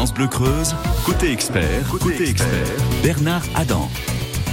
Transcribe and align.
France 0.00 0.14
Bleu 0.14 0.28
Creuse, 0.28 0.74
côté 1.04 1.30
expert, 1.30 1.86
côté, 1.90 2.30
expert, 2.30 2.48
Bernard 3.02 3.42
Adam. 3.54 3.86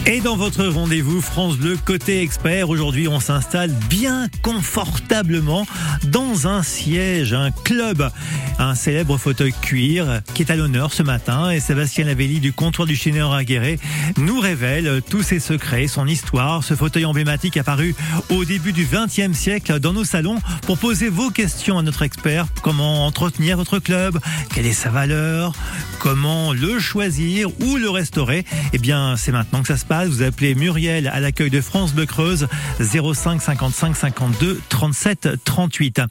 Et 0.09 0.21
dans 0.21 0.37
votre 0.37 0.65
rendez-vous 0.65 1.19
France 1.19 1.57
Bleu 1.57 1.77
côté 1.83 2.21
expert, 2.21 2.69
aujourd'hui 2.69 3.09
on 3.09 3.19
s'installe 3.19 3.71
bien 3.89 4.29
confortablement 4.41 5.67
dans 6.05 6.47
un 6.47 6.63
siège, 6.63 7.33
un 7.33 7.51
club, 7.51 8.09
un 8.57 8.73
célèbre 8.73 9.17
fauteuil 9.17 9.51
cuir 9.61 10.21
qui 10.33 10.43
est 10.43 10.51
à 10.51 10.55
l'honneur 10.55 10.93
ce 10.93 11.03
matin 11.03 11.49
et 11.49 11.59
Sébastien 11.59 12.05
Lavelli 12.05 12.39
du 12.39 12.53
comptoir 12.53 12.87
du 12.87 12.95
Chineur 12.95 13.43
Guéret 13.43 13.79
nous 14.15 14.39
révèle 14.39 15.01
tous 15.09 15.23
ses 15.23 15.41
secrets, 15.41 15.87
son 15.87 16.07
histoire, 16.07 16.63
ce 16.63 16.73
fauteuil 16.73 17.03
emblématique 17.03 17.57
apparu 17.57 17.93
au 18.29 18.45
début 18.45 18.71
du 18.71 18.87
XXe 18.89 19.37
siècle 19.37 19.77
dans 19.81 19.91
nos 19.91 20.05
salons 20.05 20.39
pour 20.61 20.77
poser 20.77 21.09
vos 21.09 21.31
questions 21.31 21.79
à 21.79 21.81
notre 21.81 22.03
expert. 22.03 22.47
Comment 22.61 23.05
entretenir 23.05 23.57
votre 23.57 23.79
club? 23.79 24.19
Quelle 24.55 24.67
est 24.67 24.71
sa 24.71 24.89
valeur? 24.89 25.51
Comment 25.99 26.53
le 26.53 26.79
choisir 26.79 27.49
ou 27.59 27.75
le 27.75 27.89
restaurer? 27.89 28.45
Eh 28.71 28.77
bien, 28.77 29.17
c'est 29.17 29.33
maintenant 29.33 29.61
que 29.61 29.67
ça 29.67 29.75
se 29.75 29.83
passe. 29.83 29.96
Vous 30.05 30.21
appelez 30.21 30.53
Muriel 30.53 31.07
à 31.07 31.19
l'accueil 31.19 31.49
de 31.49 31.59
France 31.59 31.93
Bleu 31.93 32.05
Creuse 32.05 32.47
05 32.79 33.41
55 33.41 33.95
52 33.95 34.61
37 34.69 35.29
38. 35.43 36.01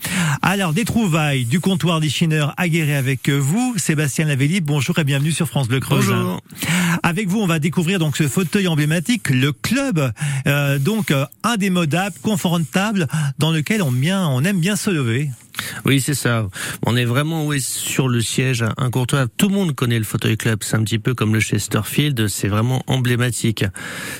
Alors 0.43 0.73
des 0.73 0.85
trouvailles 0.85 1.45
du 1.45 1.61
comptoir 1.61 2.01
des 2.01 2.09
chineurs 2.09 2.53
aguerré 2.57 2.97
avec 2.97 3.29
vous, 3.29 3.75
Sébastien 3.77 4.27
Lavelli. 4.27 4.61
Bonjour 4.61 4.99
et 4.99 5.05
bienvenue 5.05 5.31
sur 5.31 5.47
France 5.47 5.69
Bleu 5.69 5.79
Creuse. 5.81 6.07
Bonjour. 6.07 6.41
Avec 7.03 7.29
vous, 7.29 7.41
on 7.41 7.47
va 7.47 7.59
découvrir 7.59 7.99
donc 7.99 8.17
ce 8.17 8.27
fauteuil 8.27 8.67
emblématique, 8.67 9.31
le 9.31 9.53
club, 9.53 10.11
euh, 10.47 10.79
donc 10.79 11.13
euh, 11.13 11.25
indémodable, 11.45 12.17
confortable, 12.23 13.07
dans 13.39 13.53
lequel 13.53 13.83
on, 13.83 13.93
bien, 13.93 14.27
on 14.27 14.43
aime 14.43 14.59
bien 14.59 14.75
se 14.75 14.91
lever. 14.91 15.31
Oui, 15.85 16.01
c'est 16.01 16.15
ça. 16.15 16.49
On 16.85 16.97
est 16.97 17.05
vraiment 17.05 17.47
oui, 17.47 17.61
sur 17.61 18.09
le 18.09 18.21
siège 18.21 18.65
incontournable. 18.77 19.31
Tout 19.37 19.49
le 19.49 19.55
monde 19.55 19.75
connaît 19.75 19.99
le 19.99 20.05
fauteuil 20.05 20.37
club. 20.37 20.61
C'est 20.63 20.77
un 20.77 20.85
petit 20.85 20.99
peu 20.99 21.15
comme 21.15 21.35
le 21.35 21.41
Chesterfield. 21.41 22.29
C'est 22.29 22.49
vraiment 22.49 22.83
emblématique. 22.87 23.65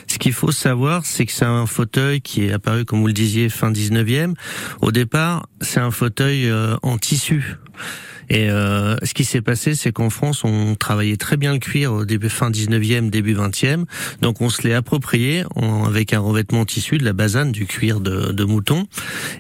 Ce 0.07 0.19
qu'il 0.19 0.33
faut 0.33 0.53
savoir, 0.53 1.05
c'est 1.05 1.27
que 1.27 1.33
c'est 1.33 1.45
un 1.45 1.67
fauteuil 1.67 2.21
qui 2.21 2.45
est 2.45 2.53
apparu, 2.53 2.85
comme 2.85 3.01
vous 3.01 3.07
le 3.07 3.13
disiez, 3.13 3.49
fin 3.49 3.71
19e. 3.71 4.35
Au 4.81 4.93
départ, 4.93 5.49
c'est 5.61 5.81
un 5.81 5.91
fauteuil 5.91 6.49
euh, 6.49 6.77
en 6.83 6.99
tissu. 6.99 7.57
Et 8.29 8.51
euh, 8.51 8.97
ce 9.03 9.15
qui 9.15 9.25
s'est 9.25 9.41
passé, 9.41 9.75
c'est 9.75 9.93
qu'en 9.93 10.11
France, 10.11 10.45
on 10.45 10.75
travaillait 10.75 11.17
très 11.17 11.37
bien 11.37 11.53
le 11.53 11.59
cuir 11.59 11.93
au 11.93 12.05
début 12.05 12.29
fin 12.29 12.51
19e, 12.51 13.11
début 13.11 13.35
20e. 13.35 13.85
Donc 14.23 14.41
on 14.41 14.49
se 14.49 14.63
l'est 14.67 14.75
approprié 14.75 15.45
avec 15.87 16.13
un 16.13 16.21
revêtement 16.21 16.65
tissu 16.65 16.99
de 16.99 17.05
la 17.05 17.13
basane, 17.13 17.53
du 17.53 17.67
cuir 17.67 18.01
de, 18.01 18.33
de 18.33 18.45
mouton. 18.45 18.87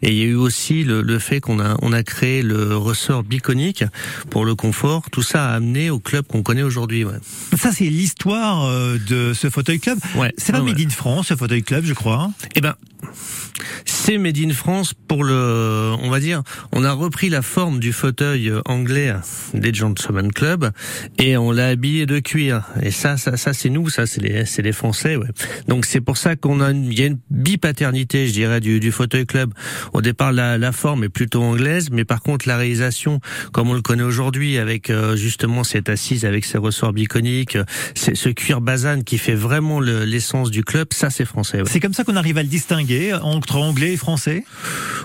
Et 0.03 0.11
il 0.11 0.17
y 0.17 0.23
a 0.23 0.27
eu 0.27 0.34
aussi 0.34 0.84
le, 0.84 1.03
le 1.03 1.19
fait 1.19 1.41
qu'on 1.41 1.61
a, 1.61 1.77
on 1.83 1.92
a 1.92 2.03
créé 2.03 2.42
le 2.42 2.77
ressort 2.77 3.23
biconique 3.23 3.84
pour 4.31 4.45
le 4.45 4.55
confort. 4.55 5.11
Tout 5.11 5.23
ça 5.23 5.51
a 5.51 5.55
amené 5.55 5.91
au 5.91 5.98
club 5.98 6.27
qu'on 6.27 6.42
connaît 6.42 6.62
aujourd'hui. 6.62 7.05
Ouais. 7.05 7.19
Ça, 7.57 7.73
c'est 7.73 7.84
l'histoire 7.84 8.67
euh, 8.67 8.98
de 9.09 9.33
ce 9.33 9.51
fauteuil 9.51 9.81
club. 9.81 9.98
Ouais. 10.17 10.33
C'est 10.37 10.53
pas 10.53 10.61
Ouais, 10.61 10.73
Made 10.73 10.81
in 10.81 10.91
France, 10.91 11.29
ce 11.29 11.37
fauteuil 11.37 11.62
club, 11.62 11.84
je 11.84 11.92
crois. 11.92 12.31
Eh 12.55 12.61
ben, 12.61 12.75
c'est 13.84 14.19
Made 14.19 14.39
in 14.39 14.50
France 14.50 14.94
pour 15.08 15.25
le, 15.25 15.92
on 16.02 16.11
va 16.11 16.20
dire, 16.20 16.42
on 16.72 16.84
a 16.84 16.92
repris 16.92 17.28
la 17.28 17.42
forme 17.42 17.80
du 17.80 17.92
fauteuil 17.92 18.52
anglais 18.64 19.12
des 19.55 19.72
Gentlemen 19.75 20.33
Club 20.33 20.70
et 21.19 21.36
on 21.36 21.50
l'a 21.52 21.69
habillé 21.69 22.06
de 22.06 22.19
cuir. 22.20 22.62
Et 22.83 22.91
ça, 22.91 23.17
ça, 23.17 23.36
ça 23.36 23.52
c'est 23.52 23.70
nous, 23.70 23.89
ça 23.89 24.06
c'est 24.06 24.20
les, 24.20 24.44
c'est 24.44 24.62
les 24.62 24.72
Français, 24.72 25.17
ouais. 25.17 25.27
Donc 25.69 25.86
c'est 25.86 26.00
pour 26.00 26.17
ça 26.17 26.36
qu'on 26.36 26.61
a, 26.61 26.70
une, 26.70 26.92
il 26.92 26.98
y 26.98 27.02
a 27.02 27.06
une 27.06 27.19
bipaternité, 27.30 28.27
je 28.28 28.33
dirais, 28.33 28.61
du, 28.61 28.78
du 28.80 28.92
fauteuil 28.92 29.27
club. 29.27 29.52
Au 29.92 30.02
départ, 30.02 30.33
la, 30.33 30.58
la 30.58 30.72
forme 30.72 31.05
est 31.05 31.08
plutôt 31.08 31.42
anglaise, 31.42 31.89
mais 31.91 32.05
par 32.05 32.22
contre 32.22 32.47
la 32.48 32.56
réalisation, 32.56 33.20
comme 33.52 33.70
on 33.70 33.74
le 33.74 33.83
connaît 33.83 34.02
aujourd'hui, 34.02 34.58
avec 34.58 34.91
euh, 34.91 35.17
justement 35.17 35.64
cette 35.64 35.89
assise, 35.89 36.24
avec 36.24 36.44
ses 36.44 36.58
ressorts 36.58 36.92
biconiques, 36.92 37.58
c'est 37.94 38.14
ce 38.17 38.28
cuir 38.28 38.61
basane 38.61 39.02
qui 39.05 39.19
fait 39.19 39.34
vraiment 39.34 39.80
le- 39.80 40.05
l'essence 40.05 40.50
du 40.50 40.62
club, 40.62 40.89
ça 40.92 41.11
c'est 41.11 41.24
français. 41.24 41.58
ouais. 41.58 41.69
C'est 41.70 41.80
comme 41.80 41.94
ça 41.94 42.05
qu'on 42.05 42.17
arrive 42.17 42.39
à 42.39 42.42
le 42.42 42.48
distinguer 42.48 42.86
entre 43.23 43.57
anglais 43.57 43.92
et 43.95 43.97
français? 43.97 44.45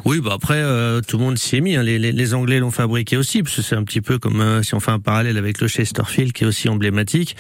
Oui, 0.06 0.20
bah 0.20 0.32
après 0.34 0.58
euh, 0.58 1.02
tout 1.02 1.18
le 1.18 1.24
monde 1.24 1.38
s'y 1.38 1.58
est 1.58 1.62
mis. 1.62 1.76
hein. 1.76 1.84
Les, 1.84 2.00
les, 2.00 2.12
les 2.12 2.34
Anglais 2.34 2.60
l'ont 2.60 2.72
fabriqué 2.72 3.18
aussi, 3.18 3.44
parce 3.44 3.56
que 3.56 3.62
c'est 3.62 3.76
un 3.76 3.84
petit 3.84 4.02
peu 4.02 4.18
comme 4.18 4.42
euh, 4.42 4.64
si 4.64 4.74
on 4.74 4.80
fait 4.80 4.92
un 4.92 5.00
parallèle 5.00 5.38
avec 5.38 5.62
le 5.62 5.68
Chesterfield 5.68 6.34
qui 6.34 6.44
est 6.44 6.48
aussi 6.48 6.70
emblématique. 6.70 7.36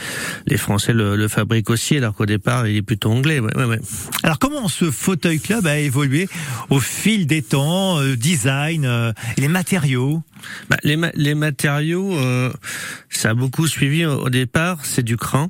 Les 0.45 0.57
Français 0.57 0.93
le, 0.93 1.15
le 1.15 1.27
fabriquent 1.27 1.71
aussi, 1.71 1.97
alors 1.97 2.13
qu'au 2.13 2.25
départ 2.27 2.67
il 2.67 2.75
est 2.77 2.81
plutôt 2.81 3.09
anglais. 3.11 3.39
Ouais, 3.39 3.55
ouais, 3.57 3.65
ouais. 3.65 3.79
Alors 4.23 4.37
comment 4.37 4.67
ce 4.67 4.91
fauteuil 4.91 5.39
club 5.39 5.65
a 5.65 5.79
évolué 5.79 6.29
au 6.69 6.79
fil 6.79 7.25
des 7.25 7.41
temps, 7.41 7.99
euh, 7.99 8.15
design, 8.15 9.13
les 9.37 9.47
matériaux? 9.47 10.21
Bah, 10.69 10.77
les, 10.83 10.97
ma- 10.97 11.11
les 11.15 11.35
matériaux, 11.35 12.17
ça 13.09 13.31
a 13.31 13.33
beaucoup 13.33 13.67
suivi 13.67 14.05
au 14.05 14.21
au 14.25 14.29
départ. 14.29 14.79
C'est 14.83 15.03
du 15.03 15.17
crin. 15.17 15.49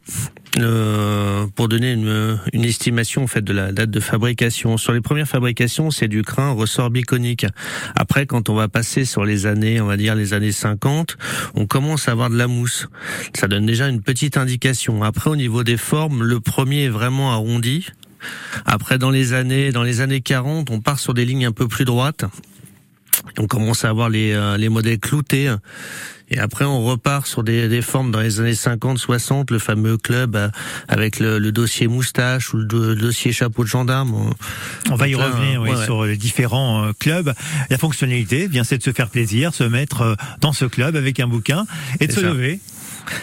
Euh, 0.63 1.47
pour 1.55 1.67
donner 1.67 1.94
une, 1.94 2.39
une 2.53 2.66
estimation 2.66 3.25
en 3.25 3.41
de 3.41 3.53
la 3.53 3.72
date 3.72 3.89
de 3.89 3.99
fabrication. 3.99 4.77
Sur 4.77 4.94
les 4.94 5.01
premières 5.01 5.27
fabrications, 5.27 5.91
c'est 5.91 6.07
du 6.07 6.23
crin 6.23 6.51
ressort 6.51 6.89
biconique. 6.89 7.45
Après, 7.95 8.25
quand 8.25 8.49
on 8.49 8.55
va 8.55 8.67
passer 8.67 9.05
sur 9.05 9.25
les 9.25 9.45
années, 9.45 9.81
on 9.81 9.85
va 9.85 9.97
dire 9.97 10.16
les 10.16 10.33
années 10.33 10.51
50, 10.51 11.17
on 11.55 11.66
commence 11.66 12.07
à 12.07 12.11
avoir 12.11 12.29
de 12.29 12.38
la 12.38 12.47
mousse. 12.47 12.88
Ça 13.35 13.47
donne 13.47 13.66
déjà 13.66 13.88
une 13.88 14.01
petite 14.01 14.38
indication. 14.38 15.03
Après, 15.03 15.29
au 15.29 15.35
niveau 15.35 15.63
des 15.63 15.77
formes, 15.77 16.23
le 16.23 16.39
premier 16.39 16.85
est 16.85 16.89
vraiment 16.89 17.31
arrondi. 17.31 17.88
Après, 18.66 18.97
dans 18.97 19.09
les 19.09 19.33
années, 19.33 19.71
dans 19.71 19.83
les 19.83 20.01
années 20.01 20.21
40, 20.21 20.69
on 20.69 20.79
part 20.79 21.00
sur 21.00 21.13
des 21.13 21.25
lignes 21.25 21.45
un 21.45 21.51
peu 21.51 21.67
plus 21.67 21.85
droites. 21.85 22.25
On 23.37 23.47
commence 23.47 23.85
à 23.85 23.89
avoir 23.89 24.09
les, 24.09 24.33
euh, 24.33 24.57
les 24.57 24.69
modèles 24.69 24.99
cloutés. 24.99 25.53
Et 26.33 26.39
après, 26.39 26.63
on 26.63 26.81
repart 26.85 27.27
sur 27.27 27.43
des, 27.43 27.67
des 27.67 27.81
formes 27.81 28.09
dans 28.09 28.21
les 28.21 28.39
années 28.39 28.55
50, 28.55 28.97
60, 28.97 29.51
le 29.51 29.59
fameux 29.59 29.97
club 29.97 30.37
euh, 30.37 30.47
avec 30.87 31.19
le, 31.19 31.39
le 31.39 31.51
dossier 31.51 31.87
moustache 31.87 32.53
ou 32.53 32.57
le, 32.57 32.63
do- 32.65 32.85
le 32.89 32.95
dossier 32.95 33.33
chapeau 33.33 33.63
de 33.63 33.67
gendarme. 33.69 34.13
On- 34.13 34.33
On 34.91 34.95
va 34.95 35.09
y 35.09 35.11
là, 35.11 35.29
revenir 35.29 35.61
oui, 35.61 35.69
ouais, 35.71 35.75
ouais. 35.75 35.83
sur 35.85 36.05
les 36.05 36.15
différents 36.15 36.85
euh, 36.85 36.91
clubs. 36.97 37.33
La 37.69 37.77
fonctionnalité, 37.77 38.47
bien, 38.47 38.63
c'est 38.63 38.77
de 38.77 38.83
se 38.83 38.93
faire 38.93 39.09
plaisir, 39.09 39.53
se 39.53 39.65
mettre 39.65 40.01
euh, 40.01 40.15
dans 40.39 40.53
ce 40.53 40.63
club 40.63 40.95
avec 40.95 41.19
un 41.19 41.27
bouquin 41.27 41.65
et 41.99 42.07
de 42.07 42.13
se 42.13 42.21
ça. 42.21 42.27
lever. 42.29 42.61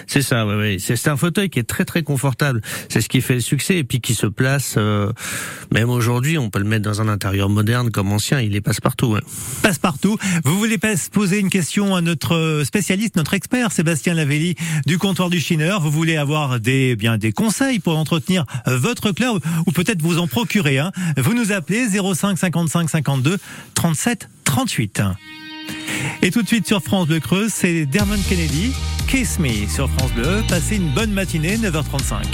C'est 0.07 0.23
ça, 0.23 0.47
ouais, 0.47 0.57
ouais. 0.57 0.77
C'est 0.79 1.09
un 1.09 1.17
fauteuil 1.17 1.51
qui 1.51 1.59
est 1.59 1.69
très 1.69 1.85
très 1.85 2.03
confortable. 2.03 2.61
C'est 2.89 3.01
ce 3.01 3.09
qui 3.09 3.21
fait 3.21 3.35
le 3.35 3.41
succès 3.41 3.77
et 3.79 3.85
puis 3.85 4.01
qui 4.01 4.15
se 4.15 4.27
place. 4.27 4.75
euh, 4.77 5.13
même 5.73 5.91
aujourd'hui, 5.91 6.39
on 6.39 6.51
peut 6.51 6.59
le 6.59 6.65
mettre 6.65 6.85
dans 6.85 7.01
un 7.01 7.09
intérieur 7.09 7.49
moderne 7.49 7.91
comme 7.91 8.13
ancien. 8.13 8.41
Il 8.41 8.57
est 8.57 8.61
passe 8.61 8.81
partout. 8.81 9.07
Ouais. 9.07 9.21
Passe-partout. 9.63 10.19
Vous 10.45 10.59
voulez 10.59 10.79
poser 11.13 11.39
une 11.39 11.51
question 11.51 11.95
à 11.95 12.01
notre 12.01 12.35
euh, 12.35 12.65
spécialiste, 12.65 13.17
notre 13.17 13.35
expert, 13.35 13.73
Sébastien 13.73 14.15
Lavelli 14.15 14.55
du 14.87 14.99
comptoir 14.99 15.31
du 15.31 15.41
Chineur. 15.41 15.81
Vous 15.81 15.91
voulez 15.91 16.17
avoir 16.17 16.61
des, 16.61 16.97
bien, 16.97 17.19
des 17.19 17.33
conseils 17.33 17.79
pour 17.79 17.97
entretenir 17.97 18.45
euh, 18.67 18.79
votre 18.79 19.13
club 19.13 19.41
ou 19.67 19.73
peut-être 19.73 20.03
vous 20.03 20.19
en 20.19 20.27
procurer 20.27 20.79
un? 20.79 20.93
Vous 21.17 21.35
nous 21.35 21.53
appelez 21.53 21.89
05 21.89 22.39
55 22.39 22.91
52 22.91 23.39
37 23.75 24.29
38. 24.45 25.03
Et 26.23 26.31
tout 26.31 26.43
de 26.43 26.49
suite 26.49 26.67
sur 26.67 26.83
France 26.83 27.07
Bleu 27.07 27.21
Creuse, 27.21 27.53
c'est 27.53 27.87
Dermot 27.87 28.17
Kennedy, 28.29 28.73
Kiss 29.07 29.39
Me 29.39 29.67
sur 29.69 29.89
France 29.91 30.13
Bleu. 30.13 30.43
Passez 30.49 30.77
une 30.77 30.91
bonne 30.91 31.13
matinée, 31.13 31.57
9h35. 31.57 32.25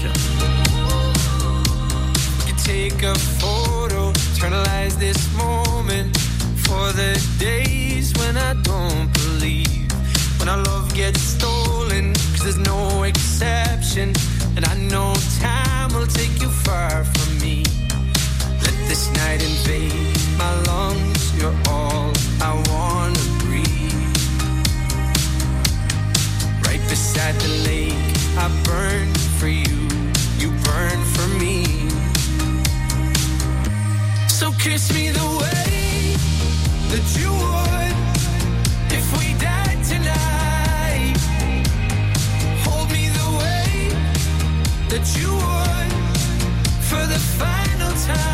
could 2.47 2.59
take 2.59 3.03
a 3.03 3.15
photo, 3.15 4.11
eternalize 4.11 4.97
this 4.99 5.33
moment 5.37 6.17
for 6.67 6.93
the 6.93 7.13
days 7.39 8.13
when 8.19 8.37
I 8.37 8.55
don't 8.63 9.13
believe, 9.13 9.91
when 10.39 10.49
our 10.49 10.63
love 10.63 10.93
gets 10.95 11.21
stolen, 11.21 12.13
cause 12.33 12.43
there's 12.43 12.59
no 12.59 13.05
exception, 13.05 14.13
and 14.57 14.65
I 14.65 14.75
know 14.91 15.15
time 15.41 15.93
will 15.95 16.07
take 16.07 16.41
you 16.41 16.49
far 16.49 17.05
from 17.05 17.39
me. 17.41 17.65
Let 18.63 18.77
this 18.89 19.11
night 19.15 19.43
invade 19.43 20.19
my 20.39 20.53
lungs, 20.63 21.35
you're 21.39 21.57
all 21.69 22.13
I 22.41 22.53
wanna 22.69 23.14
beside 26.95 27.35
the 27.41 27.49
lake, 27.71 28.15
I 28.39 28.47
burn 28.63 29.13
for 29.39 29.49
you, 29.49 29.81
you 30.39 30.51
burn 30.69 31.01
for 31.15 31.29
me. 31.43 31.57
So 34.29 34.53
kiss 34.65 34.95
me 34.95 35.11
the 35.11 35.29
way 35.43 36.15
that 36.93 37.07
you 37.19 37.31
would 37.43 37.97
if 38.99 39.07
we 39.19 39.27
died 39.51 39.81
tonight. 39.93 41.19
Hold 42.65 42.89
me 42.93 43.05
the 43.21 43.29
way 43.43 43.71
that 44.93 45.07
you 45.19 45.31
would 45.47 45.93
for 46.89 47.05
the 47.13 47.21
final 47.41 47.93
time. 48.07 48.34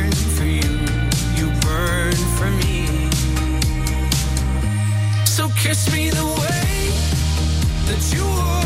kiss 5.71 5.89
me 5.93 6.09
the 6.09 6.25
way 6.25 6.91
that 7.87 8.13
you 8.13 8.25
would. 8.25 8.60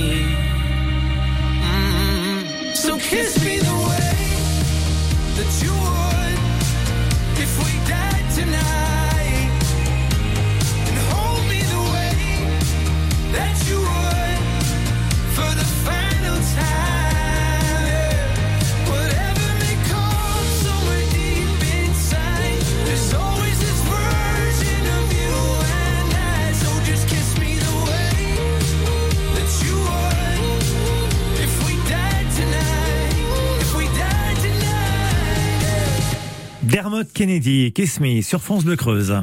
Mm-hmm. 0.00 1.90
So 2.74 2.98
kiss 2.98 3.44
me 3.44 3.59
Kennedy, 37.20 37.70
Kiss 37.74 38.00
Me 38.00 38.22
sur 38.22 38.40
France 38.40 38.64
Bleu 38.64 38.76
Creuse. 38.76 39.14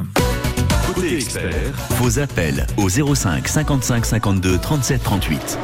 Côté 0.94 1.16
expert, 1.16 1.74
vos 2.00 2.20
appels 2.20 2.64
au 2.76 2.88
05 2.88 3.48
55 3.48 4.06
52 4.06 4.58
37 4.58 5.02
38. 5.02 5.58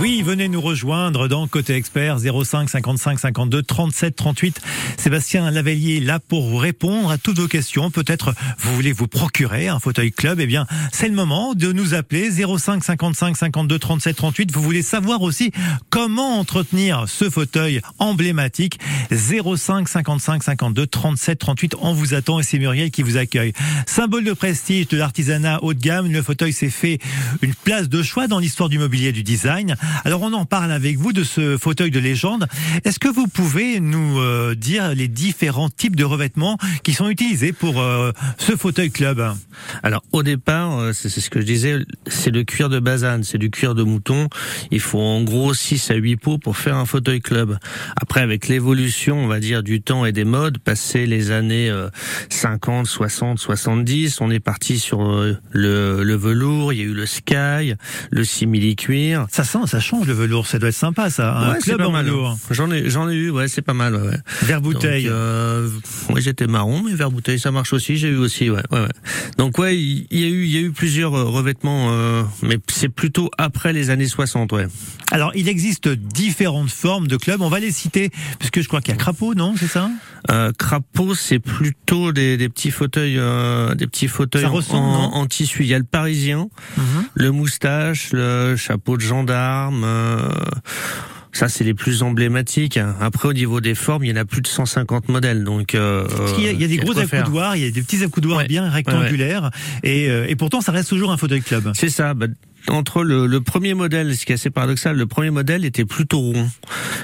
Oui, 0.00 0.22
venez 0.22 0.48
nous 0.48 0.60
rejoindre 0.60 1.28
dans 1.28 1.46
Côté 1.46 1.76
Expert 1.76 2.18
05 2.18 2.68
55 2.68 3.20
52 3.20 3.62
37 3.62 4.16
38. 4.16 4.60
Sébastien 4.98 5.48
Lavellier 5.52 5.98
est 5.98 6.00
là 6.00 6.18
pour 6.18 6.48
vous 6.48 6.56
répondre 6.56 7.10
à 7.12 7.16
toutes 7.16 7.38
vos 7.38 7.46
questions. 7.46 7.92
Peut-être 7.92 8.34
vous 8.58 8.74
voulez 8.74 8.92
vous 8.92 9.06
procurer 9.06 9.68
un 9.68 9.78
fauteuil 9.78 10.10
club. 10.10 10.40
Eh 10.40 10.46
bien, 10.46 10.66
c'est 10.92 11.08
le 11.08 11.14
moment 11.14 11.54
de 11.54 11.70
nous 11.70 11.94
appeler 11.94 12.28
05 12.30 12.82
55 12.82 13.36
52 13.36 13.78
37 13.78 14.16
38. 14.16 14.52
Vous 14.52 14.62
voulez 14.62 14.82
savoir 14.82 15.22
aussi 15.22 15.52
comment 15.90 16.40
entretenir 16.40 17.04
ce 17.06 17.30
fauteuil 17.30 17.80
emblématique 18.00 18.80
05 19.12 19.88
55 19.88 20.42
52 20.42 20.86
37 20.88 21.38
38. 21.38 21.76
On 21.80 21.94
vous 21.94 22.14
attend 22.14 22.40
et 22.40 22.42
c'est 22.42 22.58
Muriel 22.58 22.90
qui 22.90 23.02
vous 23.02 23.16
accueille. 23.16 23.52
Symbole 23.86 24.24
de 24.24 24.32
prestige 24.32 24.88
de 24.88 24.96
l'artisanat 24.96 25.62
haut 25.62 25.72
de 25.72 25.80
gamme, 25.80 26.10
le 26.10 26.20
fauteuil 26.20 26.52
s'est 26.52 26.68
fait 26.68 26.98
une 27.42 27.54
place 27.54 27.88
de 27.88 28.02
choix 28.02 28.26
dans 28.26 28.40
l'histoire 28.40 28.68
du 28.68 28.80
mobilier 28.80 29.12
du 29.12 29.22
design. 29.22 29.76
Alors 30.04 30.22
on 30.22 30.32
en 30.32 30.44
parle 30.44 30.72
avec 30.72 30.98
vous 30.98 31.12
de 31.12 31.24
ce 31.24 31.56
fauteuil 31.56 31.90
de 31.90 32.00
légende. 32.00 32.46
Est-ce 32.84 32.98
que 32.98 33.08
vous 33.08 33.26
pouvez 33.26 33.80
nous 33.80 34.18
euh, 34.18 34.54
dire 34.54 34.94
les 34.94 35.08
différents 35.08 35.70
types 35.70 35.96
de 35.96 36.04
revêtements 36.04 36.58
qui 36.82 36.92
sont 36.92 37.08
utilisés 37.08 37.52
pour 37.52 37.80
euh, 37.80 38.12
ce 38.38 38.56
fauteuil 38.56 38.90
club? 38.90 39.22
Alors 39.82 40.02
au 40.12 40.22
départ, 40.22 40.78
euh, 40.78 40.92
c'est 40.92 41.08
ce 41.08 41.30
que 41.30 41.40
je 41.40 41.46
disais, 41.46 41.78
c'est 42.06 42.30
le 42.30 42.44
cuir 42.44 42.68
de 42.68 42.78
basane, 42.78 43.24
c'est 43.24 43.38
du 43.38 43.50
cuir 43.50 43.74
de 43.74 43.82
mouton. 43.82 44.28
Il 44.70 44.80
faut 44.80 45.00
en 45.00 45.22
gros 45.22 45.54
6 45.54 45.90
à 45.90 45.94
8 45.94 46.16
pots 46.16 46.38
pour 46.38 46.56
faire 46.56 46.76
un 46.76 46.86
fauteuil 46.86 47.20
club. 47.20 47.58
Après, 48.00 48.20
avec 48.20 48.48
l'évolution, 48.48 49.18
on 49.18 49.26
va 49.26 49.40
dire, 49.40 49.62
du 49.62 49.80
temps 49.80 50.04
et 50.06 50.12
des 50.12 50.24
modes, 50.24 50.58
passé 50.58 51.06
les 51.06 51.30
années 51.30 51.70
euh, 51.70 51.88
50, 52.30 52.86
60, 52.86 53.38
70, 53.38 54.20
on 54.20 54.30
est 54.30 54.40
parti 54.40 54.78
sur 54.78 55.02
euh, 55.02 55.36
le, 55.52 56.02
le 56.02 56.14
velours, 56.14 56.72
il 56.72 56.78
y 56.78 56.82
a 56.82 56.84
eu 56.84 56.94
le 56.94 57.06
sky, 57.06 57.74
le 58.10 58.24
simili-cuir. 58.24 59.26
Ça 59.30 59.44
sent, 59.44 59.66
ça 59.66 59.73
change 59.80 60.06
le 60.06 60.12
velours. 60.12 60.46
Ça 60.46 60.58
doit 60.58 60.68
être 60.70 60.74
sympa 60.74 61.10
ça. 61.10 61.34
Un 61.36 61.52
Ouais, 61.54 61.58
club 61.58 61.78
pas 61.78 61.88
en 61.88 61.92
mal. 61.92 62.04
velours. 62.06 62.36
J'en 62.50 62.70
ai, 62.70 62.88
j'en 62.90 63.08
ai 63.08 63.14
eu, 63.14 63.30
ouais, 63.30 63.48
c'est 63.48 63.62
pas 63.62 63.74
mal, 63.74 63.94
ouais. 63.94 64.16
Vert 64.42 64.60
bouteille. 64.60 65.08
Euh, 65.08 65.68
ouais, 66.10 66.20
j'étais 66.20 66.46
marron, 66.46 66.82
mais 66.82 66.94
vert 66.94 67.10
bouteille, 67.10 67.38
ça 67.38 67.50
marche 67.50 67.72
aussi. 67.72 67.96
J'ai 67.96 68.08
eu 68.08 68.16
aussi, 68.16 68.50
ouais, 68.50 68.62
ouais, 68.70 68.80
ouais. 68.80 68.88
Donc 69.38 69.58
ouais, 69.58 69.76
il 69.78 70.06
y 70.10 70.24
a 70.24 70.28
eu, 70.28 70.44
il 70.44 70.50
y 70.52 70.56
a 70.58 70.60
eu 70.60 70.70
plusieurs 70.72 71.14
euh, 71.14 71.24
revêtements, 71.24 71.88
euh, 71.90 72.22
mais 72.42 72.58
c'est 72.68 72.88
plutôt 72.88 73.30
après 73.38 73.72
les 73.72 73.90
années 73.90 74.06
60, 74.08 74.52
ouais. 74.52 74.66
Alors 75.10 75.32
il 75.34 75.48
existe 75.48 75.88
différentes 75.88 76.70
formes 76.70 77.06
de 77.06 77.16
clubs. 77.16 77.40
On 77.40 77.48
va 77.48 77.60
les 77.60 77.70
citer 77.72 78.10
puisque 78.38 78.60
je 78.60 78.68
crois 78.68 78.80
qu'il 78.80 78.92
y 78.92 78.96
a 78.96 78.98
crapaud, 78.98 79.34
non 79.34 79.54
C'est 79.56 79.66
ça? 79.68 79.90
Euh, 80.30 80.50
crapaud, 80.58 81.14
c'est 81.14 81.38
plutôt 81.38 82.10
des, 82.12 82.36
des 82.36 82.48
petits 82.48 82.70
fauteuils, 82.70 83.18
euh, 83.18 83.74
des 83.74 83.86
petits 83.86 84.08
fauteuils 84.08 84.42
Ça 84.42 84.74
en, 84.74 85.26
tissu. 85.26 85.62
Il 85.62 85.68
y 85.68 85.74
a 85.74 85.78
le 85.78 85.84
parisien, 85.84 86.48
le 87.14 87.30
moustache, 87.30 88.08
le 88.12 88.56
chapeau 88.56 88.96
de 88.96 89.02
gendarme. 89.02 89.63
Euh, 89.72 90.28
ça, 91.32 91.48
c'est 91.48 91.64
les 91.64 91.74
plus 91.74 92.02
emblématiques. 92.02 92.78
Après, 93.00 93.28
au 93.28 93.32
niveau 93.32 93.60
des 93.60 93.74
formes, 93.74 94.04
il 94.04 94.10
y 94.10 94.12
en 94.12 94.16
a 94.20 94.24
plus 94.24 94.40
de 94.40 94.46
150 94.46 95.08
modèles. 95.08 95.42
Donc, 95.42 95.74
euh, 95.74 96.06
y 96.38 96.46
a, 96.46 96.52
il 96.52 96.60
y 96.60 96.64
a 96.64 96.68
des 96.68 96.76
de 96.76 96.82
gros 96.82 96.96
accoudoirs, 96.98 97.56
il 97.56 97.64
y 97.64 97.66
a 97.66 97.70
des 97.70 97.82
petits 97.82 98.04
accoudoirs 98.04 98.38
Ouais. 98.38 98.46
bien 98.46 98.68
rectangulaires, 98.70 99.50
Et, 99.82 100.08
euh, 100.08 100.26
et 100.28 100.36
pourtant 100.36 100.60
ça 100.60 100.70
reste 100.72 100.88
toujours 100.90 101.10
un 101.10 101.16
fauteuil 101.16 101.42
club. 101.42 101.72
C'est 101.74 101.88
ça. 101.88 102.14
bah, 102.14 102.26
entre 102.68 103.02
le, 103.04 103.26
le 103.26 103.40
premier 103.40 103.74
modèle, 103.74 104.16
ce 104.16 104.24
qui 104.24 104.32
est 104.32 104.36
assez 104.36 104.50
paradoxal, 104.50 104.96
le 104.96 105.06
premier 105.06 105.30
modèle 105.30 105.64
était 105.64 105.84
plutôt 105.84 106.20
rond. 106.20 106.48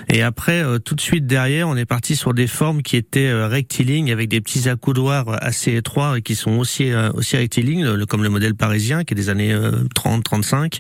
Et 0.09 0.23
après, 0.23 0.63
euh, 0.65 0.79
tout 0.79 0.95
de 0.95 1.01
suite 1.01 1.27
derrière, 1.27 1.69
on 1.69 1.77
est 1.77 1.85
parti 1.85 2.17
sur 2.17 2.33
des 2.35 2.47
formes 2.47 2.83
qui 2.83 2.97
étaient 2.97 3.29
euh, 3.29 3.47
rectilignes 3.47 4.11
avec 4.11 4.29
des 4.29 4.41
petits 4.41 4.69
accoudoirs 4.69 5.27
assez 5.43 5.75
étroits 5.77 6.19
et 6.19 6.23
qui 6.23 6.35
sont 6.35 6.53
aussi 6.53 6.91
euh, 6.91 7.11
aussi 7.13 7.37
rectilignes, 7.37 7.85
le- 7.87 8.07
comme 8.07 8.23
le 8.23 8.31
modèle 8.31 8.55
parisien 8.55 9.05
qui 9.05 9.15
est 9.15 9.17
des 9.17 9.29
années 9.29 9.55
30, 9.95 10.25
35. 10.25 10.79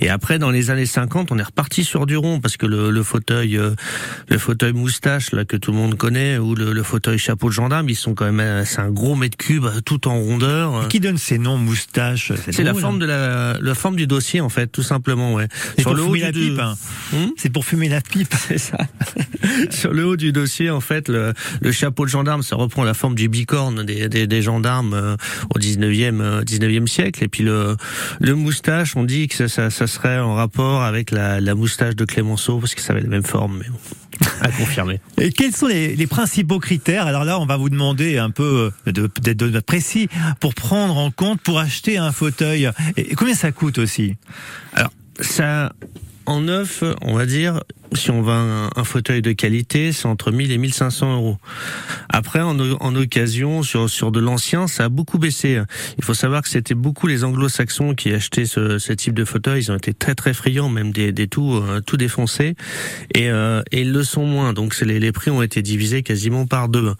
Et 0.00 0.08
après, 0.08 0.38
dans 0.38 0.50
les 0.50 0.70
années 0.70 0.86
50, 0.86 1.32
on 1.32 1.38
est 1.38 1.42
reparti 1.42 1.82
sur 1.84 2.06
du 2.06 2.16
rond 2.16 2.40
parce 2.40 2.56
que 2.56 2.66
le, 2.66 2.90
le 2.90 3.02
fauteuil, 3.02 3.56
euh, 3.58 3.70
le 4.28 4.38
fauteuil 4.38 4.72
moustache 4.72 5.32
là 5.32 5.44
que 5.44 5.56
tout 5.56 5.72
le 5.72 5.78
monde 5.78 5.96
connaît 5.96 6.38
ou 6.38 6.54
le, 6.54 6.72
le 6.72 6.82
fauteuil 6.82 7.18
chapeau 7.18 7.48
de 7.48 7.54
gendarme, 7.54 7.88
ils 7.88 7.96
sont 7.96 8.14
quand 8.14 8.26
même, 8.26 8.40
euh, 8.40 8.64
c'est 8.64 8.80
un 8.80 8.90
gros 8.90 9.16
mètre 9.16 9.36
cube 9.36 9.64
euh, 9.64 9.80
tout 9.84 10.06
en 10.08 10.18
rondeur. 10.20 10.88
Qui 10.88 11.00
donne 11.00 11.18
ces 11.18 11.38
noms 11.38 11.58
moustache? 11.58 12.32
C'est 12.50 12.62
la 12.62 12.72
forme 12.74 12.96
hein. 12.96 12.98
de 12.98 13.06
la, 13.06 13.58
la 13.60 13.74
forme 13.74 13.95
du 13.96 14.06
dossier 14.06 14.40
en 14.40 14.48
fait, 14.48 14.68
tout 14.68 14.82
simplement, 14.82 15.34
ouais. 15.34 15.48
Pour 15.82 15.96
fumer 15.96 16.20
la 16.20 16.32
du- 16.32 16.50
pipe. 16.50 16.58
hein. 16.60 16.74
Hmm 17.12 17.26
C'est 17.36 17.50
pour 17.50 17.64
fumer 17.64 17.88
la 17.88 18.00
pipe. 18.00 18.32
c'est 18.48 18.58
ça. 18.58 18.78
Sur 19.70 19.92
le 19.92 20.06
haut 20.06 20.16
du 20.16 20.32
dossier, 20.32 20.70
en 20.70 20.80
fait, 20.80 21.08
le, 21.08 21.32
le 21.60 21.72
chapeau 21.72 22.04
de 22.04 22.10
gendarme, 22.10 22.42
ça 22.42 22.56
reprend 22.56 22.84
la 22.84 22.94
forme 22.94 23.14
du 23.14 23.28
bicorne 23.28 23.84
des, 23.84 24.08
des, 24.08 24.26
des 24.26 24.42
gendarmes 24.42 24.94
euh, 24.94 25.16
au 25.54 25.58
19e, 25.58 26.20
euh, 26.20 26.42
19e 26.42 26.86
siècle. 26.86 27.24
Et 27.24 27.28
puis 27.28 27.42
le, 27.42 27.76
le 28.20 28.34
moustache, 28.34 28.96
on 28.96 29.04
dit 29.04 29.28
que 29.28 29.34
ça, 29.34 29.48
ça, 29.48 29.70
ça 29.70 29.86
serait 29.86 30.18
en 30.18 30.34
rapport 30.34 30.82
avec 30.82 31.10
la, 31.10 31.40
la 31.40 31.54
moustache 31.54 31.96
de 31.96 32.04
Clémenceau, 32.04 32.58
parce 32.58 32.74
que 32.74 32.80
ça 32.80 32.92
avait 32.92 33.02
la 33.02 33.08
même 33.08 33.24
forme, 33.24 33.58
mais 33.58 33.68
bon, 33.68 33.78
à 34.40 34.48
confirmer. 34.50 35.00
Et 35.20 35.30
quels 35.32 35.54
sont 35.54 35.66
les, 35.66 35.96
les 35.96 36.06
principaux 36.06 36.58
critères? 36.58 37.06
Alors 37.06 37.24
là, 37.24 37.38
on 37.40 37.46
va 37.46 37.56
vous 37.56 37.68
demander 37.70 38.18
un 38.18 38.30
peu 38.30 38.72
euh, 38.86 38.92
de- 38.92 39.10
d'être 39.20 39.38
de, 39.38 39.60
précis 39.60 40.08
pour 40.40 40.54
prendre 40.54 40.96
en 40.96 41.10
compte 41.10 41.40
pour 41.40 41.58
acheter 41.58 41.98
un 41.98 42.12
fauteuil. 42.12 42.70
Et, 42.96 43.12
et 43.12 43.14
combien 43.14 43.34
ça 43.34 43.52
coûte 43.52 43.78
aussi? 43.78 44.16
Alors, 44.74 44.90
ça, 45.20 45.72
en 46.26 46.40
neuf, 46.40 46.82
on 47.02 47.14
va 47.14 47.26
dire, 47.26 47.60
si 47.92 48.10
on 48.10 48.20
veut 48.20 48.32
un, 48.32 48.84
fauteuil 48.84 49.22
de 49.22 49.32
qualité, 49.32 49.92
c'est 49.92 50.06
entre 50.06 50.30
1000 50.30 50.50
et 50.52 50.58
1500 50.58 51.14
euros. 51.14 51.38
Après, 52.08 52.40
en, 52.40 52.58
occasion, 52.96 53.62
sur, 53.62 54.12
de 54.12 54.20
l'ancien, 54.20 54.66
ça 54.66 54.84
a 54.84 54.88
beaucoup 54.88 55.18
baissé. 55.18 55.60
Il 55.98 56.04
faut 56.04 56.14
savoir 56.14 56.42
que 56.42 56.48
c'était 56.48 56.74
beaucoup 56.74 57.06
les 57.06 57.24
anglo-saxons 57.24 57.94
qui 57.94 58.12
achetaient 58.12 58.46
ce, 58.46 58.92
type 58.92 59.14
de 59.14 59.24
fauteuil. 59.24 59.62
Ils 59.62 59.72
ont 59.72 59.76
été 59.76 59.94
très 59.94 60.14
très 60.14 60.34
friands, 60.34 60.68
même 60.68 60.92
des, 60.92 61.12
des 61.12 61.28
tout, 61.28 61.54
euh, 61.54 61.80
tout 61.80 61.96
défoncés. 61.96 62.54
Et, 63.14 63.30
euh, 63.30 63.62
et 63.72 63.82
ils 63.82 63.92
le 63.92 64.04
sont 64.04 64.26
moins. 64.26 64.52
Donc 64.52 64.78
les, 64.80 64.98
les 65.00 65.12
prix 65.12 65.30
ont 65.30 65.42
été 65.42 65.62
divisés 65.62 66.02
quasiment 66.02 66.46
par 66.46 66.68
deux. 66.68 66.94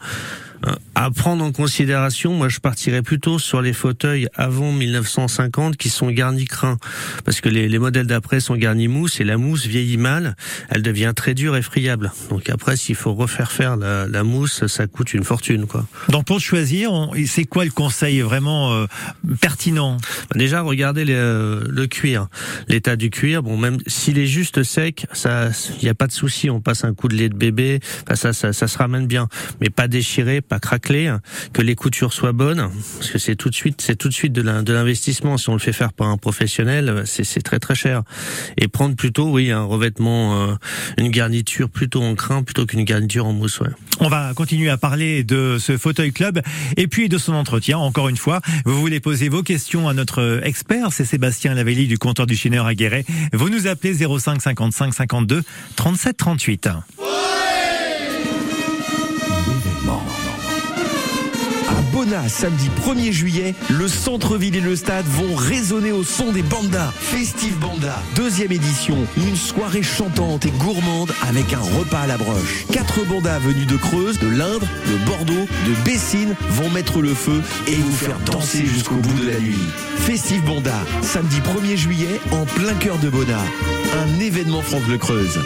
Euh, 0.67 0.73
À 0.95 1.11
prendre 1.11 1.45
en 1.45 1.53
considération, 1.53 2.33
moi 2.33 2.49
je 2.49 2.59
partirais 2.61 3.03
plutôt 3.03 3.39
sur 3.39 3.61
les 3.61 3.73
fauteuils 3.75 4.29
avant 4.35 4.73
1950 4.73 5.77
qui 5.77 5.91
sont 5.91 6.11
garnis 6.11 6.47
crin, 6.47 6.79
parce 7.25 7.41
que 7.43 7.49
les, 7.51 7.69
les 7.69 7.79
modèles 7.79 8.07
d'après 8.07 8.41
sont 8.41 8.57
garnis 8.57 8.89
mousse 8.89 9.21
et 9.21 9.25
la 9.25 9.37
mousse 9.37 9.67
vieillit 9.67 9.99
mal, 9.99 10.37
elle 10.71 10.83
devient 10.83 11.13
très 11.15 11.35
dure 11.35 11.57
et 11.57 11.63
friable. 11.63 12.13
Donc 12.31 12.49
après, 12.49 12.77
s'il 12.77 12.95
faut 12.95 13.13
refaire 13.15 13.53
faire 13.53 13.77
la, 13.77 14.07
la 14.09 14.23
mousse, 14.25 14.67
ça 14.67 14.87
coûte 14.87 15.13
une 15.13 15.25
fortune, 15.25 15.67
quoi. 15.67 15.87
Donc 16.09 16.25
pour 16.25 16.41
choisir, 16.41 16.91
c'est 17.27 17.45
quoi 17.45 17.65
le 17.65 17.71
conseil 17.71 18.21
vraiment 18.21 18.73
euh, 18.73 18.87
pertinent? 19.41 19.99
Bah, 20.31 20.39
Déjà, 20.39 20.63
regardez 20.63 21.05
le, 21.05 21.67
le 21.69 21.87
cuir, 21.87 22.29
l'état 22.69 22.97
du 22.97 23.11
cuir. 23.11 23.43
Bon, 23.43 23.57
même 23.59 23.77
s'il 23.87 24.19
est 24.19 24.27
juste 24.27 24.63
sec, 24.63 25.07
ça, 25.13 25.51
il 25.81 25.85
n'y 25.85 25.91
a 25.91 25.95
pas 25.95 26.07
de 26.07 26.13
souci. 26.13 26.49
On 26.49 26.61
passe 26.61 26.85
un 26.85 26.95
coup 26.95 27.09
de 27.09 27.15
lait 27.15 27.29
de 27.29 27.37
bébé, 27.37 27.81
ça, 28.15 28.33
ça, 28.33 28.53
ça 28.53 28.67
se 28.67 28.79
ramène 28.79 29.07
bien, 29.07 29.29
mais 29.61 29.69
pas 29.69 29.89
déchiré, 29.89 30.41
pas 30.49 30.61
craquelé, 30.61 31.15
que 31.53 31.63
les 31.63 31.75
coutures 31.75 32.13
soient 32.13 32.33
bonnes, 32.33 32.71
parce 32.99 33.11
que 33.11 33.19
c'est 33.19 33.37
tout 33.37 33.51
de 33.51 33.55
suite, 33.55 33.81
c'est 33.81 33.97
tout 33.97 34.09
de 34.09 34.15
suite 34.15 34.33
de 34.33 34.73
l'investissement. 34.73 35.37
Si 35.39 35.49
on 35.49 35.55
le 35.55 35.59
fait 35.59 35.73
faire 35.73 35.93
par 35.93 36.09
un 36.09 36.17
professionnel, 36.17 37.03
c'est 37.05 37.43
très 37.43 37.59
très 37.59 37.75
cher. 37.75 38.03
Et 38.57 38.69
prendre 38.69 38.97
plutôt, 38.97 39.31
oui, 39.31 39.51
un 39.51 39.65
revêtement, 39.65 40.49
euh, 40.49 40.55
une 40.99 41.11
garniture 41.11 41.69
plutôt 41.69 42.03
en 42.03 42.15
crin 42.15 42.43
plutôt 42.43 42.67
qu'une 42.67 42.85
garniture 42.85 43.27
en 43.27 43.33
mousse. 43.33 43.61
On 44.01 44.09
va 44.09 44.33
continuer 44.35 44.69
à 44.69 44.77
parler 44.77 45.25
de 45.25 45.57
ce 45.59 45.79
fauteuil 45.79 46.13
club 46.13 46.41
et 46.77 46.87
puis 46.87 47.09
de 47.09 47.19
son 47.19 47.33
entretien. 47.35 47.79
Encore 47.79 48.09
une 48.09 48.17
fois, 48.17 48.41
vous 48.65 48.79
voulez 48.81 49.01
poser 49.01 49.29
vos 49.29 49.43
questions 49.43 49.89
à 49.89 49.95
notre 49.95 50.41
expert, 50.45 50.93
c'est 50.93 51.05
Sébastien 51.05 51.55
Lavelli 51.55 51.87
du 51.87 51.99
compteur 51.99 52.27
du 52.27 52.37
Chineur 52.37 52.67
à 52.67 52.75
Guéret. 52.75 53.05
Vous 53.33 53.49
nous 53.49 53.67
appelez 53.67 53.95
05 53.95 54.41
55 54.41 54.95
52 54.95 55.43
37 55.77 56.17
38. 56.17 56.69
Bona, 61.97 62.29
samedi 62.29 62.69
1er 62.85 63.11
juillet, 63.11 63.55
le 63.71 63.89
centre-ville 63.89 64.55
et 64.55 64.61
le 64.61 64.77
stade 64.77 65.07
vont 65.07 65.35
résonner 65.35 65.93
au 65.93 66.05
son 66.05 66.31
des 66.31 66.43
bandas. 66.43 66.93
Festive 66.95 67.59
Banda, 67.59 68.03
deuxième 68.15 68.53
édition, 68.53 68.99
une 69.17 69.35
soirée 69.35 69.83
chantante 69.83 70.45
et 70.45 70.51
gourmande 70.51 71.11
avec 71.27 71.55
un 71.55 71.79
repas 71.79 72.01
à 72.01 72.07
la 72.07 72.19
broche. 72.19 72.67
Quatre 72.71 73.03
bandas 73.07 73.39
venus 73.39 73.67
de 73.67 73.79
Creuse, 73.79 74.19
de 74.19 74.29
l'Indre, 74.29 74.67
de 74.87 75.07
Bordeaux, 75.07 75.47
de 75.67 75.85
Bessines 75.87 76.35
vont 76.51 76.69
mettre 76.69 77.01
le 77.01 77.15
feu 77.15 77.41
et 77.67 77.77
vous 77.77 77.97
faire 77.97 78.19
danser 78.27 78.67
jusqu'au 78.67 78.97
bout 78.97 79.25
de 79.25 79.31
la 79.31 79.41
nuit. 79.41 79.57
Festive 79.97 80.45
Banda, 80.45 80.77
samedi 81.01 81.41
1er 81.41 81.77
juillet, 81.77 82.21
en 82.31 82.45
plein 82.45 82.75
cœur 82.75 82.99
de 82.99 83.09
Bona. 83.09 83.41
Un 83.95 84.21
événement 84.21 84.61
France 84.61 84.83
Bleu 84.83 84.99
Creuse. 84.99 85.41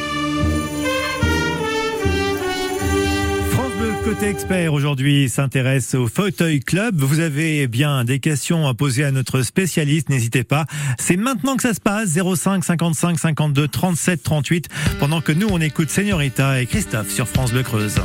Côté 4.10 4.26
expert 4.26 4.74
aujourd'hui 4.74 5.28
s'intéresse 5.28 5.94
au 5.94 6.08
fauteuil 6.08 6.58
club. 6.58 6.96
Vous 6.98 7.20
avez 7.20 7.68
bien 7.68 8.02
des 8.02 8.18
questions 8.18 8.66
à 8.66 8.74
poser 8.74 9.04
à 9.04 9.12
notre 9.12 9.42
spécialiste, 9.42 10.08
n'hésitez 10.08 10.42
pas. 10.42 10.66
C'est 10.98 11.16
maintenant 11.16 11.54
que 11.54 11.62
ça 11.62 11.74
se 11.74 11.80
passe, 11.80 12.08
05 12.08 12.64
55 12.64 13.20
52 13.20 13.68
37 13.68 14.20
38, 14.20 14.68
pendant 14.98 15.20
que 15.20 15.30
nous 15.30 15.46
on 15.48 15.60
écoute 15.60 15.90
Señorita 15.90 16.60
et 16.60 16.66
Christophe 16.66 17.08
sur 17.08 17.28
France 17.28 17.52
Bleu 17.52 17.62
Creuse. 17.62 18.00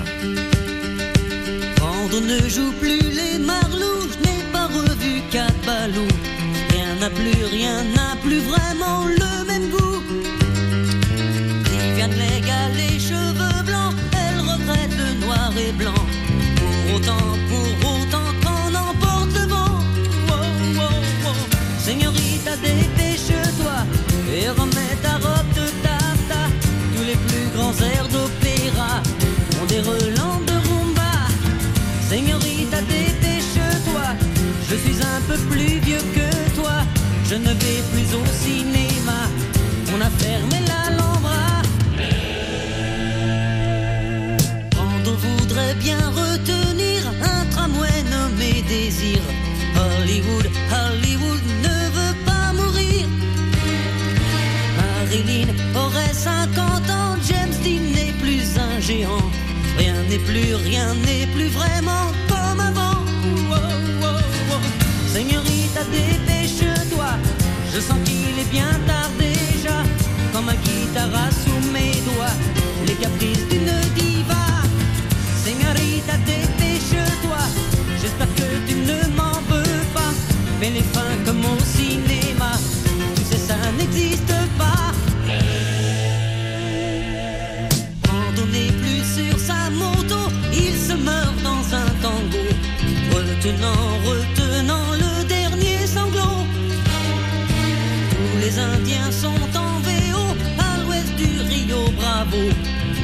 Rien 58.87 60.03
n'est 60.09 60.19
plus, 60.19 60.53
rien 60.53 60.93
n'est 60.93 61.25
plus 61.33 61.47
vraiment 61.47 62.11
comme 62.29 62.59
avant. 62.59 63.01
Oh, 63.49 63.55
oh, 63.55 64.03
oh. 64.03 64.14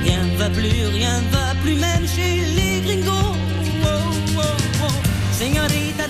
Rien 0.04 0.24
ne 0.24 0.38
va 0.38 0.50
plus, 0.50 0.88
rien 0.94 1.22
ne 1.22 1.30
va 1.30 1.54
plus, 1.62 1.76
même 1.76 2.08
chez 2.08 2.42
les 2.56 2.82
gringos. 2.82 3.36
Oh, 3.84 3.88
oh, 4.38 4.42
oh. 4.84 4.88
Señorita, 5.38 6.06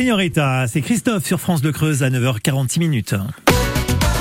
Señorita, 0.00 0.66
c'est 0.66 0.80
Christophe 0.80 1.26
sur 1.26 1.38
France 1.40 1.60
de 1.60 1.70
Creuse 1.70 2.02
à 2.02 2.08
9h46 2.08 2.78
minutes. 2.78 3.14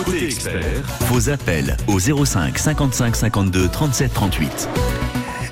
Côté 0.04 0.26
expert, 0.26 0.62
vos 1.08 1.30
appels 1.30 1.78
au 1.88 2.00
05 2.00 2.60
55 2.60 3.16
52 3.16 3.70
37 3.70 4.14
38. 4.14 4.70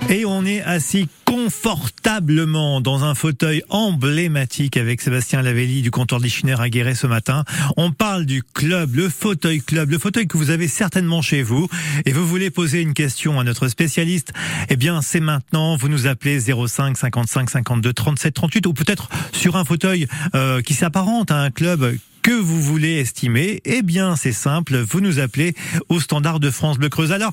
Et 0.09 0.25
on 0.25 0.26
est 0.45 0.61
assis 0.61 1.07
confortablement 1.25 2.81
dans 2.81 3.03
un 3.03 3.15
fauteuil 3.15 3.63
emblématique 3.69 4.77
avec 4.77 5.01
Sébastien 5.01 5.41
Lavelli 5.41 5.81
du 5.81 5.91
comptoir 5.91 6.21
des 6.21 6.29
Chineurs 6.29 6.61
à 6.61 6.69
Guéret 6.69 6.95
ce 6.95 7.07
matin. 7.07 7.43
On 7.75 7.91
parle 7.91 8.25
du 8.25 8.43
club, 8.43 8.95
le 8.95 9.09
fauteuil 9.09 9.61
club, 9.61 9.89
le 9.89 9.97
fauteuil 9.99 10.27
que 10.27 10.37
vous 10.37 10.49
avez 10.49 10.67
certainement 10.67 11.21
chez 11.21 11.43
vous 11.43 11.67
et 12.05 12.11
vous 12.11 12.27
voulez 12.27 12.49
poser 12.49 12.81
une 12.81 12.93
question 12.93 13.39
à 13.39 13.43
notre 13.43 13.67
spécialiste? 13.67 14.33
Eh 14.69 14.75
bien, 14.75 15.01
c'est 15.01 15.19
maintenant. 15.19 15.75
Vous 15.77 15.89
nous 15.89 16.07
appelez 16.07 16.39
05 16.39 16.97
55 16.97 17.49
52 17.49 17.93
37 17.93 18.33
38 18.33 18.67
ou 18.67 18.73
peut-être 18.73 19.09
sur 19.33 19.55
un 19.55 19.65
fauteuil 19.65 20.07
euh, 20.35 20.61
qui 20.61 20.73
s'apparente 20.73 21.31
à 21.31 21.41
un 21.41 21.51
club 21.51 21.97
que 22.27 22.33
vous 22.33 22.61
voulez 22.61 22.99
estimer, 22.99 23.61
eh 23.63 23.81
bien 23.81 24.17
c'est 24.17 24.33
simple, 24.33 24.79
vous 24.79 24.99
nous 24.99 25.19
appelez 25.19 25.55
au 25.87 26.01
standard 26.01 26.41
de 26.41 26.51
France 26.51 26.77
Bleu 26.77 26.89
Creuse. 26.89 27.13
Alors, 27.13 27.31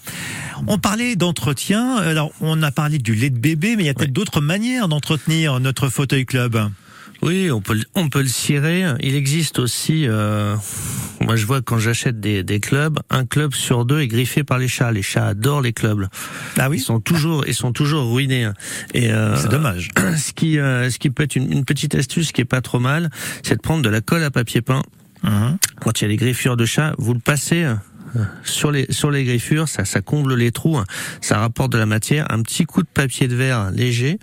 on 0.69 0.79
parlait 0.79 1.17
d'entretien, 1.17 1.97
alors 1.97 2.31
on 2.41 2.63
a 2.63 2.71
parlé 2.71 2.94
du 2.99 3.15
lait 3.15 3.31
de 3.31 3.39
bébé, 3.39 3.77
mais 3.77 3.85
il 3.85 3.87
y 3.87 3.91
a 3.91 3.95
peut-être 3.95 4.13
d'autres 4.13 4.41
manières 4.41 4.89
d'entretenir 4.89 5.61
notre 5.61 5.89
fauteuil 5.89 6.27
club. 6.27 6.59
Oui, 7.23 7.51
on 7.51 7.61
peut, 7.63 7.75
le- 7.75 7.85
on 7.95 8.09
peut 8.11 8.21
le 8.21 8.29
cirer. 8.29 8.85
Il 9.01 9.15
existe 9.15 9.59
aussi, 9.59 10.07
euh, 10.07 10.57
moi 11.23 11.37
je 11.37 11.47
vois 11.47 11.63
quand 11.63 11.79
j'achète 11.79 12.21
des, 12.21 12.43
des 12.43 12.61
clubs, 12.61 12.99
un 13.09 13.25
club 13.25 13.55
sur 13.55 13.87
deux 13.87 14.01
est 14.01 14.09
griffé 14.09 14.45
par 14.45 14.59
les 14.59 14.69
chats. 14.69 14.93
Les 14.93 15.01
chats 15.01 15.29
adorent 15.29 15.63
les 15.63 15.73
clubs. 15.73 16.07
Ah 16.59 16.65
Ils 16.67 16.71
oui, 16.71 16.79
sont 16.81 17.01
toujours, 17.01 17.47
ils 17.47 17.55
sont 17.55 17.73
toujours 17.73 18.13
ruinés. 18.13 18.51
Et 18.93 19.11
euh, 19.11 19.37
c'est 19.37 19.49
dommage. 19.49 19.91
ce 20.19 20.33
qui, 20.33 20.59
euh, 20.59 20.91
ce 20.91 20.99
qui 20.99 21.09
peut 21.09 21.23
être 21.23 21.37
une, 21.37 21.51
une 21.51 21.65
petite 21.65 21.95
astuce 21.95 22.31
qui 22.33 22.43
est 22.43 22.47
pas 22.47 22.61
trop 22.61 22.81
mal, 22.81 23.11
c'est 23.43 23.57
de 23.57 23.63
prendre 23.63 23.83
de 23.83 23.89
la 23.89 24.03
colle 24.03 24.23
à 24.25 24.31
papier 24.31 24.61
peint. 24.61 24.83
Quand 25.81 26.01
il 26.01 26.05
y 26.05 26.07
a 26.07 26.09
les 26.09 26.17
griffures 26.17 26.59
de 26.59 26.67
chat, 26.67 26.95
vous 26.99 27.15
le 27.15 27.21
passez 27.21 27.65
sur 28.45 28.71
les 28.71 28.87
sur 28.91 29.11
les 29.11 29.25
griffures, 29.25 29.69
ça 29.69 29.85
ça 29.85 30.01
comble 30.01 30.35
les 30.35 30.53
trous, 30.53 30.77
hein. 30.79 30.85
ça 31.21 31.39
rapporte 31.39 31.73
de 31.73 31.79
la 31.79 31.87
matière, 31.87 32.27
un 32.31 32.43
petit 32.43 32.65
coup 32.65 32.83
de 32.83 32.89
papier 32.93 33.29
de 33.29 33.35
verre 33.35 33.71
léger, 33.71 34.19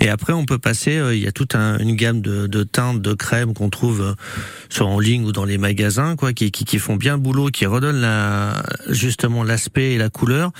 et 0.00 0.08
après 0.08 0.32
on 0.32 0.44
peut 0.44 0.58
passer. 0.58 0.96
euh, 0.96 1.14
Il 1.14 1.22
y 1.22 1.26
a 1.26 1.32
toute 1.32 1.54
un- 1.54 1.78
une 1.78 1.94
gamme 1.96 2.20
de, 2.20 2.46
de 2.46 2.62
teintes, 2.62 3.00
de 3.02 3.14
crèmes 3.14 3.54
qu'on 3.54 3.70
trouve 3.70 4.00
euh, 4.02 4.14
sur 4.68 4.86
en 4.88 4.98
ligne 5.00 5.24
ou 5.24 5.32
dans 5.32 5.44
les 5.44 5.58
magasins, 5.58 6.16
quoi, 6.16 6.32
qui, 6.32 6.50
qui, 6.50 6.64
qui 6.64 6.78
font 6.78 6.96
bien 6.96 7.14
le 7.14 7.20
boulot, 7.22 7.48
qui 7.48 7.66
redonnent 7.66 8.00
la 8.00 8.62
justement 8.88 9.44
l'aspect 9.44 9.92
et 9.92 9.98
la 9.98 10.08
couleur, 10.10 10.50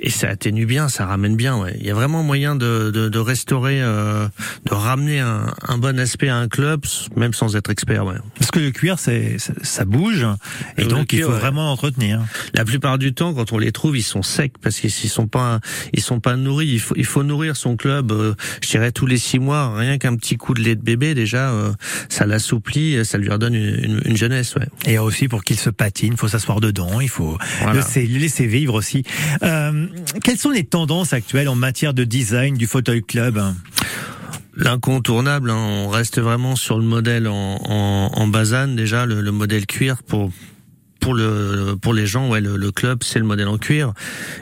et 0.00 0.10
ça 0.10 0.28
atténue 0.28 0.66
bien, 0.66 0.88
ça 0.88 1.06
ramène 1.06 1.36
bien. 1.36 1.56
Ouais. 1.58 1.76
Il 1.80 1.86
y 1.86 1.90
a 1.90 1.94
vraiment 1.94 2.22
moyen 2.22 2.56
de 2.56 2.90
de, 2.92 3.08
de 3.08 3.18
restaurer, 3.18 3.80
euh, 3.82 4.26
de 4.66 4.74
ramener 4.74 5.20
un, 5.20 5.52
un 5.66 5.78
bon 5.78 5.98
aspect 5.98 6.28
à 6.28 6.36
un 6.36 6.48
club, 6.48 6.82
même 7.16 7.32
sans 7.34 7.56
être 7.56 7.70
expert. 7.70 8.04
Ouais. 8.06 8.14
Parce 8.38 8.50
que 8.50 8.60
le 8.60 8.70
cuir, 8.70 8.98
c'est 8.98 9.38
ça, 9.38 9.52
ça 9.62 9.84
bouge, 9.84 10.26
et 10.76 10.84
donc 10.84 11.12
il 11.12 11.22
faut 11.22 11.30
ouais. 11.30 11.38
vraiment 11.38 11.64
l'entretenir. 11.66 12.17
La 12.54 12.64
plupart 12.64 12.98
du 12.98 13.12
temps, 13.14 13.34
quand 13.34 13.52
on 13.52 13.58
les 13.58 13.72
trouve, 13.72 13.96
ils 13.96 14.02
sont 14.02 14.22
secs 14.22 14.52
parce 14.62 14.78
qu'ils 14.80 14.90
ils 15.04 15.08
sont 15.10 15.26
pas, 15.28 15.60
ils 15.92 16.00
sont 16.02 16.20
pas 16.20 16.36
nourris. 16.36 16.68
Il 16.68 16.80
faut, 16.80 16.94
il 16.96 17.04
faut 17.04 17.22
nourrir 17.22 17.56
son 17.56 17.76
club. 17.76 18.12
euh, 18.12 18.34
je 18.62 18.68
dirais 18.68 18.92
tous 18.92 19.06
les 19.06 19.18
six 19.18 19.38
mois, 19.38 19.74
rien 19.76 19.98
qu'un 19.98 20.16
petit 20.16 20.36
coup 20.36 20.54
de 20.54 20.60
lait 20.60 20.74
de 20.76 20.82
bébé 20.82 21.14
déjà, 21.14 21.50
euh, 21.50 21.72
ça 22.08 22.26
l'assouplit, 22.26 23.04
ça 23.04 23.18
lui 23.18 23.28
redonne 23.30 23.54
une, 23.54 23.84
une- 23.84 24.02
une 24.04 24.16
jeunesse. 24.16 24.54
Ouais. 24.56 24.66
Et 24.86 24.98
aussi 24.98 25.28
pour 25.28 25.44
qu'il 25.44 25.58
se 25.58 25.70
patine, 25.70 26.12
il 26.14 26.18
faut 26.18 26.28
s'asseoir 26.28 26.60
dedans, 26.60 27.00
il 27.00 27.08
faut 27.08 27.36
Voilà. 27.58 27.72
le 27.74 27.78
laisser, 27.80 28.06
le 28.06 28.18
laisser 28.18 28.46
vivre 28.46 28.74
aussi. 28.74 29.02
Euh, 29.42 29.86
quelles 30.24 30.38
sont 30.38 30.50
les 30.50 30.64
tendances 30.64 31.12
actuelles 31.12 31.48
en 31.48 31.54
matière 31.56 31.94
de 31.94 32.04
design 32.04 32.56
du 32.56 32.66
fauteuil 32.66 33.02
club 33.02 33.40
L'incontournable, 34.56 35.50
hein, 35.50 35.56
on 35.56 35.88
reste 35.88 36.18
vraiment 36.20 36.56
sur 36.56 36.78
le 36.78 36.84
modèle 36.84 37.28
en, 37.28 37.60
en, 37.64 38.10
en 38.12 38.26
basane 38.26 38.74
déjà, 38.74 39.06
le, 39.06 39.20
le 39.20 39.30
modèle 39.30 39.66
cuir 39.66 40.02
pour 40.02 40.32
pour 41.00 41.14
le 41.14 41.76
pour 41.80 41.94
les 41.94 42.06
gens, 42.06 42.28
ouais, 42.28 42.40
le, 42.40 42.56
le 42.56 42.70
club 42.72 43.02
c'est 43.02 43.18
le 43.18 43.24
modèle 43.24 43.48
en 43.48 43.58
cuir 43.58 43.92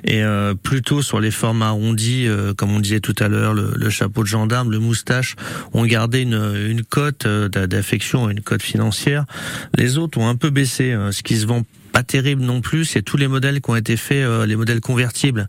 et 0.05 0.23
euh, 0.23 0.55
plutôt 0.55 1.03
sur 1.03 1.21
les 1.21 1.31
formes 1.31 1.63
arrondies, 1.63 2.27
euh, 2.27 2.55
comme 2.55 2.71
on 2.75 2.81
disait 2.81 3.01
tout 3.01 3.15
à 3.19 3.29
l'heure, 3.29 3.55
le, 3.55 3.73
le 3.77 3.91
chapeau 3.91 4.23
de 4.23 4.29
gendarme, 4.29 4.71
le 4.71 4.79
moustache, 4.79 5.37
ont 5.73 5.85
gardé 5.85 6.21
une 6.21 6.35
une 6.69 6.83
cote 6.83 7.27
euh, 7.27 7.49
d'a- 7.49 7.67
d'affection, 7.67 8.29
une 8.31 8.41
cote 8.41 8.63
financière. 8.63 9.25
Les 9.77 9.99
autres 9.99 10.19
ont 10.19 10.29
un 10.29 10.37
peu 10.37 10.51
baissé, 10.51 10.93
hein, 10.93 11.13
ce 11.13 11.23
qui 11.23 11.37
se 11.37 11.47
vend 11.47 11.63
pas 11.93 12.03
terrible 12.03 12.43
non 12.43 12.61
plus, 12.61 12.85
c'est 12.85 13.01
tous 13.03 13.17
les 13.17 13.27
modèles 13.29 13.61
qui 13.63 13.71
ont 13.71 13.77
été 13.77 13.97
faits, 13.97 14.19
euh, 14.27 14.45
les 14.45 14.57
modèles 14.57 14.81
convertibles. 14.81 15.49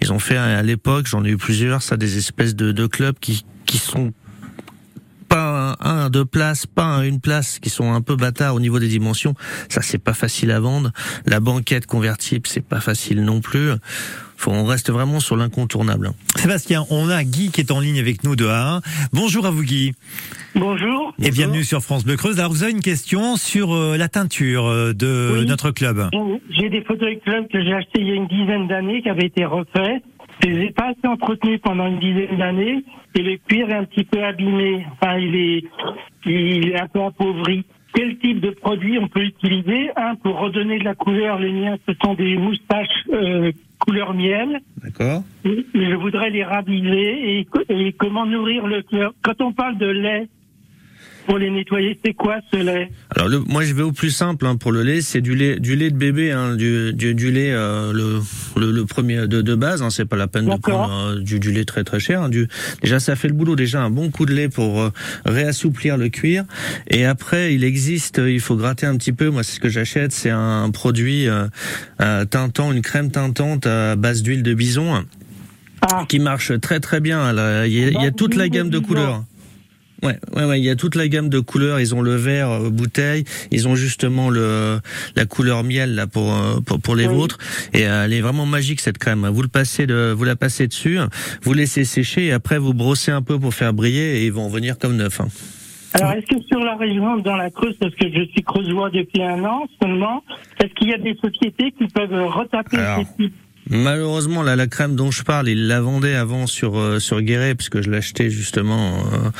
Ils 0.00 0.12
ont 0.12 0.18
fait 0.18 0.36
à 0.36 0.60
l'époque, 0.62 1.06
j'en 1.06 1.24
ai 1.24 1.30
eu 1.30 1.36
plusieurs, 1.36 1.82
ça 1.82 1.96
des 1.96 2.18
espèces 2.18 2.56
de, 2.56 2.72
de 2.72 2.86
clubs 2.86 3.16
qui 3.20 3.44
qui 3.66 3.78
sont 3.78 4.12
un, 5.80 6.10
deux 6.10 6.24
places, 6.24 6.66
pas 6.66 6.84
un 6.84 7.02
une 7.02 7.20
place, 7.20 7.58
qui 7.58 7.70
sont 7.70 7.92
un 7.92 8.00
peu 8.00 8.16
bâtards 8.16 8.54
au 8.54 8.60
niveau 8.60 8.78
des 8.78 8.88
dimensions. 8.88 9.34
Ça, 9.68 9.82
c'est 9.82 9.98
pas 10.02 10.14
facile 10.14 10.50
à 10.50 10.60
vendre. 10.60 10.92
La 11.26 11.40
banquette 11.40 11.86
convertible, 11.86 12.46
c'est 12.46 12.64
pas 12.66 12.80
facile 12.80 13.22
non 13.24 13.40
plus. 13.40 13.70
Faut, 14.36 14.50
on 14.50 14.64
reste 14.64 14.90
vraiment 14.90 15.20
sur 15.20 15.36
l'incontournable. 15.36 16.10
Sébastien, 16.36 16.84
on 16.90 17.08
a 17.08 17.22
Guy 17.24 17.50
qui 17.50 17.60
est 17.60 17.70
en 17.70 17.78
ligne 17.80 18.00
avec 18.00 18.24
nous 18.24 18.34
de 18.36 18.46
A1. 18.46 18.80
Bonjour 19.12 19.46
à 19.46 19.50
vous 19.50 19.62
Guy 19.62 19.92
Bonjour. 20.56 21.14
et 21.22 21.30
bienvenue 21.30 21.62
sur 21.64 21.80
France 21.82 22.04
Bleu 22.04 22.16
Creuse. 22.16 22.38
Alors 22.40 22.50
vous 22.50 22.62
avez 22.64 22.72
une 22.72 22.80
question 22.80 23.36
sur 23.36 23.72
euh, 23.74 23.96
la 23.96 24.08
teinture 24.08 24.66
euh, 24.66 24.92
de 24.92 25.36
Oui. 25.38 25.46
notre 25.46 25.70
club. 25.70 26.08
J'ai 26.50 26.68
des 26.68 26.82
fauteuils 26.82 27.20
club 27.20 27.46
que 27.50 27.62
j'ai 27.64 27.72
achetés 27.74 28.00
il 28.00 28.08
y 28.08 28.10
a 28.10 28.14
une 28.14 28.26
dizaine 28.28 28.66
d'années 28.68 29.02
qui 29.02 29.08
avaient 29.08 29.26
été 29.26 29.44
refaits. 29.44 30.02
Je 30.42 30.48
les 30.48 30.64
ai 30.64 30.70
pas 30.70 30.88
assez 30.88 31.06
entretenus 31.06 31.60
pendant 31.62 31.86
une 31.86 31.98
dizaine 31.98 32.36
d'années 32.36 32.84
et 33.14 33.22
le 33.22 33.36
cuir 33.36 33.70
est 33.70 33.74
un 33.74 33.84
petit 33.84 34.04
peu 34.04 34.22
abîmé. 34.22 34.84
Enfin, 34.92 35.18
il 35.18 35.34
est, 35.36 35.64
il 36.26 36.68
est 36.68 36.80
un 36.80 36.88
peu 36.88 37.02
appauvri. 37.02 37.64
Quel 37.94 38.18
type 38.18 38.40
de 38.40 38.50
produit 38.50 38.98
on 38.98 39.06
peut 39.06 39.22
utiliser? 39.22 39.90
Un, 39.96 40.16
pour 40.16 40.40
redonner 40.40 40.80
de 40.80 40.84
la 40.84 40.96
couleur, 40.96 41.38
les 41.38 41.52
miens, 41.52 41.76
ce 41.86 41.94
sont 42.02 42.14
des 42.14 42.36
moustaches 42.36 42.88
euh, 43.12 43.52
couleur 43.78 44.14
miel. 44.14 44.60
D'accord. 44.82 45.22
Je 45.44 45.94
voudrais 45.94 46.30
les 46.30 46.42
raviver 46.42 47.38
et, 47.38 47.46
et 47.68 47.92
comment 47.92 48.26
nourrir 48.26 48.66
le 48.66 48.82
cœur. 48.82 49.14
Quand 49.22 49.40
on 49.40 49.52
parle 49.52 49.78
de 49.78 49.86
lait 49.86 50.26
pour 51.26 51.38
les 51.38 51.50
nettoyer, 51.50 51.98
c'est 52.04 52.12
quoi 52.14 52.36
ce 52.52 52.56
lait 52.58 52.90
Alors 53.14 53.28
le, 53.28 53.38
moi 53.40 53.64
je 53.64 53.72
vais 53.74 53.82
au 53.82 53.92
plus 53.92 54.10
simple 54.10 54.46
hein, 54.46 54.56
pour 54.56 54.72
le 54.72 54.82
lait, 54.82 55.00
c'est 55.00 55.20
du 55.20 55.34
lait, 55.34 55.58
du 55.58 55.76
lait 55.76 55.90
de 55.90 55.96
bébé, 55.96 56.32
hein, 56.32 56.54
du, 56.54 56.92
du, 56.92 57.14
du 57.14 57.30
lait 57.32 57.52
euh, 57.52 57.92
le, 57.92 58.20
le, 58.60 58.70
le 58.72 58.84
premier 58.84 59.26
de, 59.26 59.40
de 59.42 59.54
base. 59.54 59.82
Hein, 59.82 59.90
c'est 59.90 60.04
pas 60.04 60.16
la 60.16 60.26
peine 60.26 60.44
de 60.46 60.56
prendre 60.56 60.92
euh, 61.16 61.20
du, 61.20 61.40
du 61.40 61.52
lait 61.52 61.64
très 61.64 61.84
très 61.84 62.00
cher. 62.00 62.22
hein, 62.22 62.28
du, 62.28 62.46
déjà 62.82 63.00
ça 63.00 63.16
fait 63.16 63.28
le 63.28 63.34
boulot. 63.34 63.56
Déjà 63.56 63.82
un 63.82 63.90
bon 63.90 64.10
coup 64.10 64.26
de 64.26 64.34
lait 64.34 64.48
pour 64.48 64.80
euh, 64.82 64.90
réassouplir 65.24 65.96
le 65.96 66.08
cuir. 66.08 66.44
Et 66.88 67.04
après 67.04 67.54
il 67.54 67.64
existe, 67.64 68.18
euh, 68.18 68.30
il 68.30 68.40
faut 68.40 68.56
gratter 68.56 68.86
un 68.86 68.96
petit 68.96 69.12
peu. 69.12 69.30
Moi 69.30 69.42
c'est 69.42 69.54
ce 69.56 69.60
que 69.60 69.68
j'achète, 69.68 70.12
c'est 70.12 70.30
un 70.30 70.70
produit 70.70 71.26
teintant, 72.30 72.72
une 72.72 72.82
crème 72.82 73.10
teintante 73.10 73.66
à 73.66 73.96
base 73.96 74.22
d'huile 74.22 74.42
de 74.42 74.54
bison 74.54 75.04
Ah, 75.80 76.04
qui 76.08 76.18
marche 76.18 76.58
très 76.60 76.80
très 76.80 77.00
bien. 77.00 77.30
Il 77.66 77.72
y 77.72 77.84
a, 77.84 77.88
il 77.88 78.02
y 78.02 78.06
a 78.06 78.10
toute 78.10 78.34
la 78.34 78.48
gamme 78.48 78.70
de 78.70 78.78
couleurs. 78.78 79.24
Ouais, 80.02 80.18
ouais, 80.34 80.44
ouais, 80.44 80.60
il 80.60 80.64
y 80.64 80.70
a 80.70 80.76
toute 80.76 80.96
la 80.96 81.08
gamme 81.08 81.28
de 81.30 81.40
couleurs. 81.40 81.80
Ils 81.80 81.94
ont 81.94 82.02
le 82.02 82.14
vert 82.16 82.50
euh, 82.50 82.68
bouteille, 82.70 83.24
ils 83.50 83.66
ont 83.68 83.74
justement 83.74 84.28
le 84.28 84.80
la 85.16 85.24
couleur 85.24 85.64
miel 85.64 85.94
là 85.94 86.06
pour 86.06 86.34
euh, 86.34 86.60
pour, 86.60 86.78
pour 86.80 86.94
les 86.96 87.06
Oui. 87.06 87.14
vôtres. 87.14 87.38
Et 87.72 87.86
euh, 87.86 88.04
elle 88.04 88.12
est 88.12 88.20
vraiment 88.20 88.44
magique 88.44 88.80
cette 88.80 88.98
crème. 88.98 89.26
Vous 89.28 89.40
le 89.42 89.48
passez 89.48 89.86
de, 89.86 90.12
vous 90.14 90.24
la 90.24 90.36
passez 90.36 90.66
dessus, 90.66 90.98
vous 91.42 91.52
laissez 91.54 91.84
sécher 91.84 92.26
et 92.26 92.32
après 92.32 92.58
vous 92.58 92.74
brossez 92.74 93.12
un 93.12 93.22
peu 93.22 93.38
pour 93.38 93.54
faire 93.54 93.72
briller 93.72 94.18
et 94.18 94.26
ils 94.26 94.32
vont 94.32 94.48
venir 94.48 94.78
comme 94.78 94.96
neuf. 94.96 95.20
hein. 95.20 95.28
Alors, 95.96 96.10
est-ce 96.10 96.26
que 96.26 96.42
sur 96.48 96.58
la 96.58 96.74
région, 96.76 97.18
dans 97.18 97.36
la 97.36 97.50
Creuse, 97.50 97.76
parce 97.78 97.94
que 97.94 98.06
je 98.12 98.24
suis 98.32 98.42
creusois 98.42 98.90
depuis 98.90 99.22
un 99.22 99.44
an 99.44 99.62
seulement, 99.80 100.24
est-ce 100.60 100.74
qu'il 100.74 100.88
y 100.88 100.92
a 100.92 100.98
des 100.98 101.14
sociétés 101.22 101.70
qui 101.78 101.86
peuvent 101.86 102.26
retaper 102.32 102.78
Alors, 102.78 102.98
ces 102.98 103.22
types 103.28 103.34
Malheureusement, 103.70 104.42
là, 104.42 104.56
la 104.56 104.66
crème 104.66 104.94
dont 104.94 105.10
je 105.10 105.22
parle, 105.22 105.48
ils 105.48 105.66
la 105.66 105.80
vendaient 105.80 106.14
avant 106.14 106.46
sur 106.46 106.78
euh, 106.78 106.98
sur 106.98 107.20
Guéret, 107.22 107.54
puisque 107.54 107.80
je 107.80 107.90
l'achetais 107.90 108.28
justement, 108.28 108.98
euh, 109.12 109.30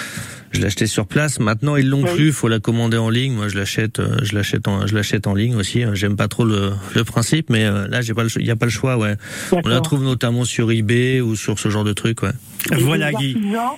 je 0.52 0.62
l'achetais 0.62 0.86
sur 0.86 1.06
place. 1.06 1.40
Maintenant, 1.40 1.76
ils 1.76 1.88
l'ont 1.88 2.02
Oui. 2.04 2.10
plus, 2.14 2.32
faut 2.32 2.48
la 2.48 2.58
commander 2.58 2.96
en 2.96 3.10
ligne. 3.10 3.34
Moi, 3.34 3.48
je 3.48 3.56
l'achète, 3.58 3.98
euh, 4.00 4.16
je 4.22 4.34
l'achète 4.34 4.66
en, 4.66 4.86
je 4.86 4.94
l'achète 4.94 5.26
en 5.26 5.34
ligne 5.34 5.56
aussi. 5.56 5.84
J'aime 5.92 6.16
pas 6.16 6.28
trop 6.28 6.44
le, 6.44 6.72
le 6.94 7.04
principe, 7.04 7.50
mais 7.50 7.64
euh, 7.64 7.86
là, 7.88 8.00
j'ai 8.00 8.14
pas, 8.14 8.24
il 8.36 8.46
y 8.46 8.50
a 8.50 8.56
pas 8.56 8.66
le 8.66 8.70
choix, 8.72 8.96
ouais. 8.96 9.16
On 9.52 9.68
la 9.68 9.80
trouve 9.80 10.02
notamment 10.02 10.44
sur 10.44 10.70
eBay 10.72 11.20
ou 11.20 11.36
sur 11.36 11.58
ce 11.58 11.68
genre 11.68 11.84
de 11.84 11.92
truc, 11.92 12.22
ouais. 12.22 12.30
Et 12.72 12.76
Voilà 12.76 13.10
des 13.10 13.16
Guy. 13.34 13.36
artisans, 13.36 13.70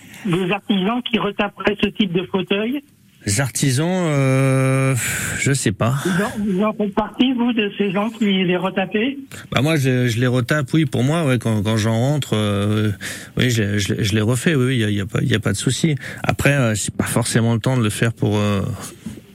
des 0.47 0.51
artisans 0.53 1.03
qui 1.11 1.19
retaperaient 1.19 1.77
ce 1.83 1.89
type 1.89 2.13
de 2.13 2.23
fauteuil 2.31 2.83
Les 3.27 3.41
artisans, 3.41 4.05
euh, 4.07 4.95
je 5.41 5.53
sais 5.53 5.73
pas. 5.73 5.97
vous 6.39 6.63
en, 6.63 6.73
faites 6.73 6.95
partie, 6.95 7.33
vous, 7.33 7.53
de 7.53 7.73
ces 7.77 7.91
gens 7.91 8.09
qui 8.09 8.45
les 8.45 8.57
retapent 8.57 8.97
Bah 9.51 9.63
moi, 9.63 9.77
je, 9.77 10.07
je 10.07 10.21
les 10.21 10.29
retape, 10.29 10.73
oui, 10.73 10.85
pour 10.87 11.03
moi, 11.03 11.25
ouais, 11.25 11.39
quand, 11.39 11.61
quand 11.63 11.77
j'en 11.77 11.99
rentre, 11.99 12.35
euh, 12.35 12.93
oui, 13.37 13.51
je, 13.51 13.79
je, 13.79 13.95
je 13.99 14.15
les 14.15 14.21
refais, 14.21 14.55
oui, 14.55 14.67
oui, 14.67 14.75
il 14.77 14.81
y 14.81 14.85
a, 14.85 14.91
y 14.91 15.01
a 15.01 15.07
pas, 15.07 15.21
y 15.23 15.35
a 15.35 15.41
pas 15.41 15.51
de 15.51 15.57
souci. 15.57 15.97
Après, 16.23 16.53
euh, 16.53 16.75
c'est 16.77 16.95
pas 16.95 17.05
forcément 17.05 17.53
le 17.53 17.59
temps 17.61 17.77
de 17.77 17.83
le 17.83 17.91
faire 17.91 18.13
pour 18.13 18.39
euh, 18.39 18.63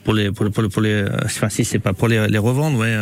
pour 0.05 0.13
les 0.13 0.31
pour, 0.31 0.49
pour, 0.51 0.69
pour 0.69 0.81
les, 0.81 0.93
euh, 0.93 1.09
enfin 1.25 1.49
si 1.49 1.65
c'est 1.65 1.79
pas 1.79 1.91
pour 1.91 2.07
les, 2.07 2.27
les 2.29 2.37
revendre, 2.37 2.77
ouais. 2.79 2.95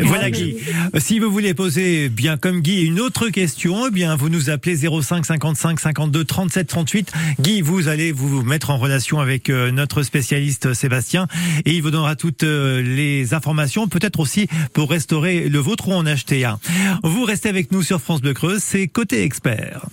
Voilà 0.00 0.30
Guy. 0.30 0.56
Euh, 0.94 1.00
Si 1.00 1.18
vous 1.18 1.30
voulez 1.30 1.54
poser, 1.54 2.08
bien 2.08 2.36
comme 2.36 2.60
Guy, 2.60 2.82
une 2.82 3.00
autre 3.00 3.28
question, 3.30 3.86
eh 3.88 3.90
bien 3.90 4.14
vous 4.16 4.28
nous 4.28 4.50
appelez 4.50 4.76
05 4.76 5.24
55 5.26 5.80
52 5.80 6.24
37 6.24 6.66
38. 6.66 7.12
Guy, 7.40 7.62
vous 7.62 7.88
allez 7.88 8.12
vous 8.12 8.42
mettre 8.42 8.70
en 8.70 8.76
relation 8.76 9.18
avec 9.18 9.50
euh, 9.50 9.70
notre 9.70 10.02
spécialiste 10.02 10.66
euh, 10.66 10.74
Sébastien 10.74 11.26
et 11.64 11.72
il 11.72 11.82
vous 11.82 11.90
donnera 11.90 12.16
toutes 12.16 12.42
les 12.42 13.34
informations, 13.34 13.88
peut-être 13.88 14.20
aussi 14.20 14.48
pour 14.72 14.90
restaurer 14.90 15.48
le 15.48 15.58
vôtre 15.58 15.88
ou 15.88 15.92
en 15.92 16.06
acheter 16.06 16.44
un. 16.44 16.58
Vous 17.02 17.24
restez 17.24 17.48
avec 17.48 17.72
nous 17.72 17.82
sur 17.82 18.00
France 18.00 18.20
Bleu 18.20 18.34
Creuse, 18.34 18.62
c'est 18.62 18.88
côté 18.88 19.22
expert. 19.22 19.86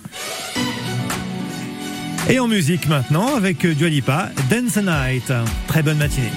Et 2.28 2.40
en 2.40 2.48
musique 2.48 2.88
maintenant 2.88 3.36
avec 3.36 3.64
euh, 3.64 3.74
Dua 3.74 3.88
Lipa, 3.88 4.30
Dance 4.50 4.74
the 4.74 4.84
Night. 4.84 5.32
Très 5.68 5.82
bonne 5.82 5.98
matinée. 5.98 6.32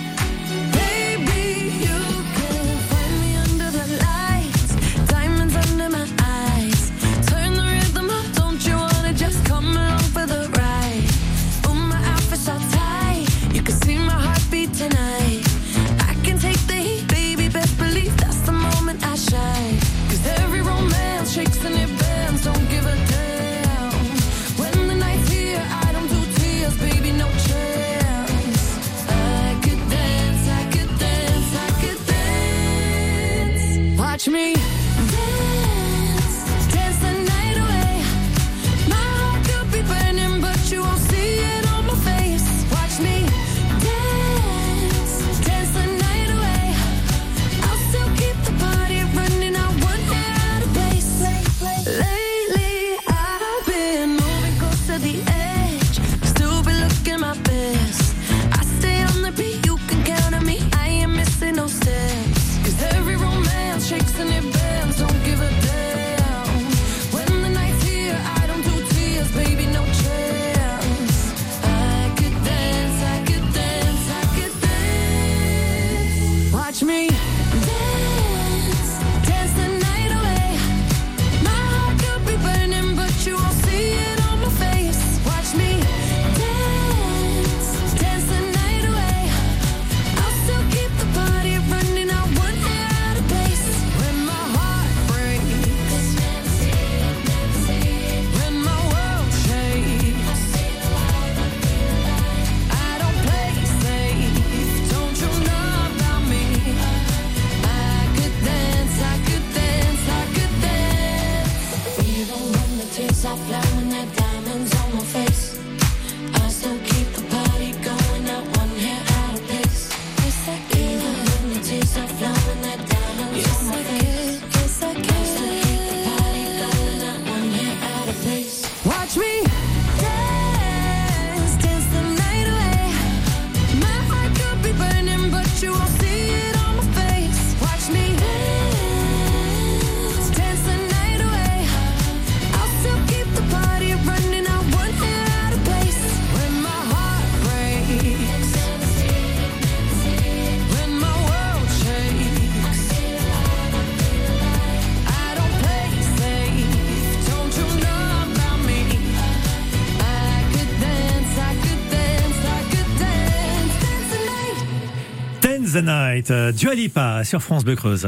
The 165.80 165.86
Night, 165.86 166.32
euh, 166.32 166.52
Dua 166.52 166.74
Lipa 166.74 167.24
sur 167.24 167.42
France 167.42 167.64
Bleu 167.64 167.76
Creuse. 167.76 168.08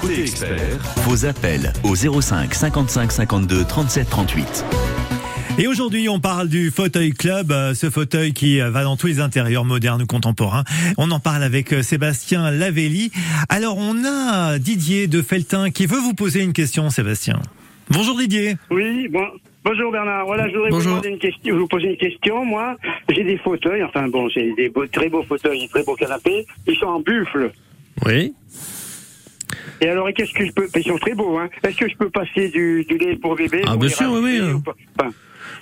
Côté 0.00 0.22
expert, 0.22 0.78
vos 1.04 1.24
appels 1.24 1.72
au 1.82 1.94
05 1.94 2.54
55 2.54 3.12
52 3.12 3.64
37 3.64 4.08
38. 4.08 4.64
Et 5.58 5.66
aujourd'hui, 5.66 6.08
on 6.08 6.20
parle 6.20 6.48
du 6.48 6.70
fauteuil 6.70 7.12
club, 7.12 7.52
euh, 7.52 7.74
ce 7.74 7.90
fauteuil 7.90 8.32
qui 8.32 8.60
euh, 8.60 8.70
va 8.70 8.84
dans 8.84 8.96
tous 8.96 9.06
les 9.06 9.20
intérieurs 9.20 9.64
modernes 9.64 10.02
ou 10.02 10.06
contemporains. 10.06 10.64
On 10.96 11.10
en 11.10 11.20
parle 11.20 11.42
avec 11.42 11.74
Sébastien 11.82 12.50
Lavelli. 12.50 13.12
Alors, 13.48 13.76
on 13.78 14.04
a 14.04 14.58
Didier 14.58 15.06
de 15.06 15.22
Feltin 15.22 15.70
qui 15.70 15.86
veut 15.86 16.00
vous 16.00 16.14
poser 16.14 16.42
une 16.42 16.52
question, 16.52 16.90
Sébastien. 16.90 17.40
Bonjour 17.90 18.18
Didier. 18.18 18.56
Oui, 18.70 19.08
bon, 19.08 19.26
bonjour 19.68 19.92
Bernard. 19.92 20.24
Voilà, 20.26 20.48
je 20.48 20.54
voudrais 20.54 20.70
vous, 20.70 20.82
demander 20.82 21.08
une 21.10 21.18
question, 21.18 21.56
vous 21.56 21.66
poser 21.66 21.88
une 21.88 21.96
question. 21.96 22.44
Moi, 22.44 22.76
j'ai 23.10 23.24
des 23.24 23.36
fauteuils, 23.38 23.82
enfin 23.82 24.08
bon, 24.08 24.28
j'ai 24.28 24.52
des 24.54 24.68
beaux, 24.70 24.86
très 24.86 25.08
beaux 25.08 25.22
fauteuils, 25.22 25.60
des 25.60 25.68
très 25.68 25.84
beaux 25.84 25.94
canapés. 25.94 26.46
Ils 26.66 26.76
sont 26.76 26.86
en 26.86 27.00
buffle. 27.00 27.52
Oui. 28.06 28.34
Et 29.80 29.88
alors, 29.88 30.08
qu'est-ce 30.14 30.32
que 30.32 30.46
je 30.46 30.52
peux 30.52 30.66
Ils 30.74 30.84
sont 30.84 30.98
très 30.98 31.14
beaux, 31.14 31.38
hein. 31.38 31.48
Est-ce 31.62 31.76
que 31.76 31.88
je 31.88 31.96
peux 31.96 32.08
passer 32.10 32.48
du, 32.48 32.84
du 32.84 32.96
lait 32.96 33.16
pour 33.16 33.36
bébé 33.36 33.62
Ah, 33.66 33.76
bien 33.76 33.88
sûr, 33.88 34.10
oui, 34.10 34.40
oui. 34.40 34.52
ou 34.52 34.60
pas? 34.60 34.74
Enfin, 34.98 35.10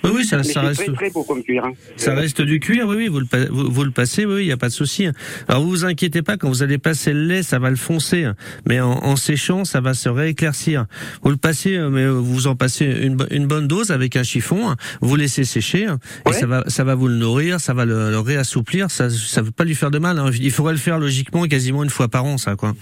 Oui, 0.03 0.11
oui, 0.15 0.25
ça, 0.25 0.43
ça 0.43 0.61
reste. 0.61 0.83
très 0.85 0.93
très 0.93 1.09
beau 1.09 1.23
comme 1.23 1.43
cuir. 1.43 1.65
Hein. 1.65 1.73
Ça 1.95 2.13
reste 2.13 2.41
du 2.41 2.59
cuir, 2.59 2.85
oui, 2.87 2.95
oui, 2.97 3.07
vous 3.07 3.19
le, 3.19 3.25
pa- 3.25 3.45
vous, 3.49 3.71
vous 3.71 3.83
le 3.83 3.91
passez, 3.91 4.25
oui, 4.25 4.43
il 4.43 4.45
n'y 4.45 4.51
a 4.51 4.57
pas 4.57 4.67
de 4.69 4.73
souci. 4.73 5.07
Alors 5.47 5.63
vous 5.63 5.69
vous 5.69 5.85
inquiétez 5.85 6.21
pas, 6.21 6.37
quand 6.37 6.47
vous 6.49 6.63
allez 6.63 6.77
passer 6.77 7.13
le 7.13 7.23
lait, 7.25 7.43
ça 7.43 7.59
va 7.59 7.69
le 7.69 7.75
foncer, 7.75 8.29
mais 8.67 8.79
en, 8.79 8.91
en 8.91 9.15
séchant, 9.15 9.65
ça 9.65 9.81
va 9.81 9.93
se 9.93 10.09
rééclaircir. 10.09 10.85
Vous 11.23 11.29
le 11.31 11.37
passez, 11.37 11.75
euh, 11.75 11.89
mais 11.89 12.07
vous 12.07 12.47
en 12.47 12.55
passez 12.55 12.85
une, 12.85 13.15
bo- 13.15 13.25
une 13.31 13.47
bonne 13.47 13.67
dose 13.67 13.91
avec 13.91 14.15
un 14.15 14.23
chiffon, 14.23 14.75
vous 15.01 15.15
laissez 15.15 15.43
sécher, 15.43 15.83
et 15.83 16.29
Ouais. 16.29 16.33
ça 16.33 16.45
va, 16.47 16.63
ça 16.67 16.83
va 16.83 16.95
vous 16.95 17.07
le 17.07 17.15
nourrir, 17.15 17.59
ça 17.59 17.73
va 17.73 17.85
le, 17.85 18.11
le 18.11 18.19
réassouplir, 18.19 18.91
ça, 18.91 19.09
ça 19.09 19.41
veut 19.41 19.51
pas 19.51 19.63
lui 19.63 19.75
faire 19.75 19.91
de 19.91 19.99
mal. 19.99 20.19
hein. 20.19 20.29
Il 20.39 20.51
faudrait 20.51 20.73
le 20.73 20.79
faire 20.79 20.99
logiquement 20.99 21.43
quasiment 21.45 21.83
une 21.83 21.89
fois 21.89 22.07
par 22.07 22.25
an, 22.25 22.37
ça, 22.37 22.55
quoi. 22.55 22.73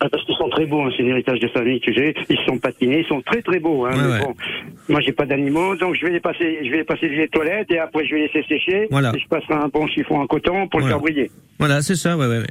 Ah, 0.00 0.08
parce 0.10 0.22
qu'ils 0.24 0.34
sont 0.36 0.50
très 0.50 0.66
beaux, 0.66 0.82
hein, 0.82 0.90
c'est 0.96 1.02
l'héritage 1.02 1.40
de 1.40 1.48
famille 1.48 1.80
que 1.80 1.90
j'ai. 1.92 2.14
Ils 2.28 2.38
sont 2.46 2.58
patinés, 2.58 3.00
ils 3.00 3.06
sont 3.06 3.22
très 3.22 3.40
très 3.40 3.58
beaux. 3.58 3.86
Hein, 3.86 3.92
Ouais, 3.92 4.02
mais 4.02 4.12
ouais. 4.12 4.20
bon, 4.20 4.34
moi 4.90 5.00
j'ai 5.00 5.12
pas 5.12 5.24
d'animaux, 5.24 5.74
donc 5.76 5.94
je 5.94 6.04
vais 6.04 6.12
les 6.12 6.20
passer, 6.20 6.58
je 6.64 6.70
vais 6.70 6.78
les 6.78 6.84
passer 6.84 7.08
du 7.08 7.16
lait 7.16 7.26
de 7.26 7.30
toilette 7.30 7.70
et 7.70 7.78
après 7.78 8.04
je 8.04 8.14
vais 8.14 8.20
les 8.20 8.26
laisser 8.26 8.44
sécher. 8.46 8.88
Voilà. 8.90 9.12
Et 9.16 9.18
je 9.18 9.26
passerai 9.26 9.54
un 9.54 9.68
bon 9.68 9.86
chiffon 9.86 10.20
en 10.20 10.26
coton 10.26 10.68
pour 10.68 10.80
Voilà. 10.80 10.96
le 10.96 11.00
faire 11.00 11.00
briller. 11.00 11.30
Voilà, 11.58 11.80
c'est 11.80 11.94
ça, 11.96 12.16
ouais, 12.16 12.26
ouais, 12.26 12.38
ouais. 12.40 12.46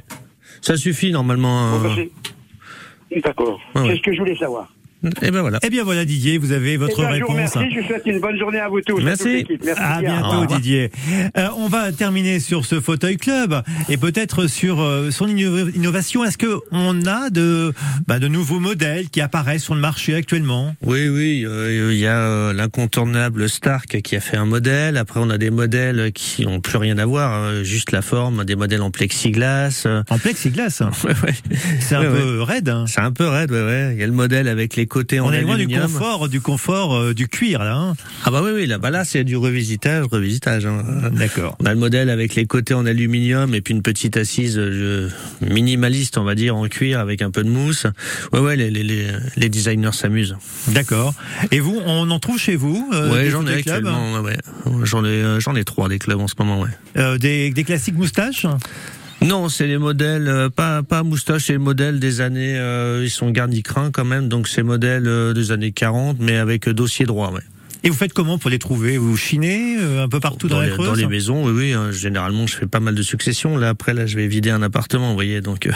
Ça 0.60 0.76
suffit 0.76 1.12
normalement. 1.12 1.78
Bon, 1.78 1.88
euh, 1.88 1.94
c'est- 1.94 3.20
D'accord. 3.22 3.60
C'est 3.76 3.96
ce 3.96 4.02
que 4.02 4.12
je 4.12 4.18
voulais 4.18 4.36
savoir. 4.36 4.68
Et 5.22 5.30
ben 5.30 5.40
voilà. 5.40 5.58
Eh 5.62 5.70
bien 5.70 5.84
voilà 5.84 6.04
Didier, 6.04 6.38
vous 6.38 6.52
avez 6.52 6.76
votre 6.76 6.94
Eh 6.98 7.02
ben, 7.02 7.14
Je 7.14 7.20
vous 7.20 7.32
réponse. 7.32 7.54
remercie, 7.54 7.74
je 7.74 7.80
vous 7.80 7.86
souhaite 7.86 8.02
une 8.06 8.20
bonne 8.20 8.38
journée 8.38 8.58
à 8.58 8.68
vous 8.68 8.80
tous. 8.80 8.98
à 8.98 9.02
Merci. 9.04 9.28
l'équipe. 9.32 9.62
Merci 9.64 9.80
À 9.82 10.00
bientôt. 10.00 10.46
Didier. 10.46 10.90
Euh, 11.38 11.48
on 11.58 11.68
va 11.68 11.92
terminer 11.92 12.40
sur 12.40 12.64
ce 12.64 12.80
fauteuil 12.80 13.16
club 13.16 13.62
et 13.88 13.96
peut-être 13.98 14.46
sur 14.48 14.80
euh, 14.80 15.10
son 15.10 15.26
inno- 15.28 15.68
innovation. 15.74 16.24
Est-ce 16.24 16.38
que 16.38 16.58
on 16.72 17.06
a 17.06 17.30
de 17.30 17.72
bah, 18.06 18.18
de 18.18 18.26
nouveaux 18.28 18.58
modèles 18.58 19.08
qui 19.10 19.20
apparaissent 19.20 19.64
sur 19.64 19.74
le 19.74 19.80
marché 19.80 20.14
actuellement? 20.14 20.74
Oui, 20.82 21.08
oui, 21.08 21.44
euh, 21.46 21.92
il 21.92 21.98
y 21.98 22.06
a 22.06 22.18
euh, 22.18 22.52
l'incontournable 22.52 23.48
Stark 23.48 24.00
qui 24.02 24.16
a 24.16 24.20
fait 24.20 24.36
un 24.36 24.46
modèle. 24.46 24.96
Après, 24.96 25.20
on 25.22 25.30
a 25.30 25.38
des 25.38 25.50
modèles 25.50 26.10
qui 26.14 26.46
ont 26.46 26.60
plus 26.60 26.78
rien 26.78 26.98
à 26.98 27.06
voir, 27.06 27.32
hein, 27.32 27.62
juste 27.62 27.92
la 27.92 28.02
forme, 28.02 28.44
des 28.44 28.56
modèles 28.56 28.82
en 28.82 28.90
plexiglas. 28.90 29.86
En 30.10 30.18
plexiglas. 30.18 30.82
Ouais, 31.04 31.12
ouais. 31.24 31.34
C'est 31.80 31.94
un 31.94 32.00
Ouais, 32.00 32.08
peu 32.20 32.42
raide. 32.42 32.68
hein. 32.68 32.84
C'est 32.88 33.00
un 33.00 33.12
peu 33.12 33.26
raide, 33.28 33.50
ouais, 33.52 33.62
ouais. 33.62 33.90
Il 33.94 34.00
y 34.00 34.02
a 34.02 34.06
le 34.06 34.12
modèle 34.12 34.48
avec 34.48 34.74
les 34.76 34.85
côtés 34.86 35.20
en 35.20 35.26
On 35.28 35.32
est 35.32 35.42
loin 35.42 35.56
du 35.56 35.68
confort, 35.68 36.28
du 36.28 36.40
confort 36.40 36.94
euh, 36.96 37.14
du 37.14 37.28
cuir 37.28 37.60
là. 37.64 37.76
hein. 37.76 37.94
Ah 38.24 38.30
bah 38.30 38.40
oui, 38.44 38.50
oui, 38.54 38.66
là, 38.66 38.78
bah 38.78 38.90
là, 38.90 39.04
c'est 39.04 39.24
du 39.24 39.36
revisitage, 39.36 40.04
revisitage. 40.10 40.66
hein. 40.66 40.82
D'accord. 41.12 41.56
On 41.60 41.66
a 41.66 41.72
le 41.74 41.78
modèle 41.78 42.10
avec 42.10 42.34
les 42.34 42.46
côtés 42.46 42.74
en 42.74 42.86
aluminium 42.86 43.54
et 43.54 43.60
puis 43.60 43.74
une 43.74 43.82
petite 43.82 44.16
assise 44.16 44.56
euh, 44.58 45.08
minimaliste, 45.40 46.18
on 46.18 46.24
va 46.24 46.34
dire, 46.34 46.56
en 46.56 46.66
cuir 46.68 47.00
avec 47.00 47.22
un 47.22 47.30
peu 47.30 47.42
de 47.44 47.50
mousse. 47.50 47.86
Ouais, 48.32 48.40
ouais, 48.40 48.56
les, 48.56 48.70
les, 48.70 48.82
les, 48.82 49.06
les 49.36 49.48
designers 49.48 49.92
s'amusent. 49.92 50.36
D'accord. 50.68 51.14
Et 51.50 51.60
vous, 51.60 51.80
on 51.84 52.10
en 52.10 52.18
trouve 52.18 52.38
chez 52.38 52.56
vous 52.56 52.88
euh, 52.92 53.12
ouais, 53.12 53.30
j'en 53.30 53.46
ai 53.46 53.54
actuellement. 53.54 54.20
Ouais, 54.20 54.20
ouais. 54.20 54.36
J'en 54.84 55.04
ai, 55.04 55.08
euh, 55.08 55.40
j'en 55.40 55.54
ai 55.56 55.64
trois 55.64 55.88
des 55.88 55.98
clubs 55.98 56.20
en 56.20 56.28
ce 56.28 56.34
moment. 56.38 56.60
Ouais. 56.60 56.70
Euh, 56.96 57.18
des, 57.18 57.50
des 57.50 57.64
classiques 57.64 57.96
moustaches? 57.96 58.46
Non, 59.26 59.48
c'est 59.48 59.66
les 59.66 59.78
modèles, 59.78 60.28
euh, 60.28 60.48
pas 60.50 60.84
pas 60.84 61.02
moustache, 61.02 61.46
c'est 61.46 61.54
les 61.54 61.58
modèles 61.58 61.98
des 61.98 62.20
années, 62.20 62.56
euh, 62.56 63.02
ils 63.02 63.10
sont 63.10 63.30
garnis 63.30 63.64
crin 63.64 63.90
quand 63.90 64.04
même, 64.04 64.28
donc 64.28 64.46
c'est 64.46 64.62
modèles 64.62 65.08
euh, 65.08 65.32
des 65.32 65.50
années 65.50 65.72
40, 65.72 66.18
mais 66.20 66.36
avec 66.36 66.68
dossier 66.68 67.06
droit, 67.06 67.32
ouais. 67.32 67.40
Et 67.82 67.90
vous 67.90 67.96
faites 67.96 68.12
comment 68.12 68.38
pour 68.38 68.50
les 68.50 68.60
trouver? 68.60 68.98
Vous 68.98 69.16
chinez 69.16 69.78
euh, 69.78 70.04
un 70.04 70.08
peu 70.08 70.20
partout 70.20 70.46
dans, 70.46 70.56
dans, 70.56 70.62
la 70.62 70.68
Creuse? 70.68 70.86
dans 70.86 70.94
les 70.94 71.06
maisons, 71.06 71.44
oui, 71.44 71.52
oui. 71.52 71.72
hein, 71.72 71.90
généralement, 71.90 72.46
je 72.46 72.56
fais 72.56 72.66
pas 72.66 72.78
mal 72.80 72.94
de 72.94 73.02
successions. 73.02 73.56
Là, 73.56 73.70
après, 73.70 73.94
là, 73.94 74.06
je 74.06 74.16
vais 74.16 74.28
vider 74.28 74.50
un 74.50 74.62
appartement, 74.62 75.08
vous 75.08 75.14
voyez, 75.14 75.40
donc. 75.40 75.66
euh, 75.66 75.72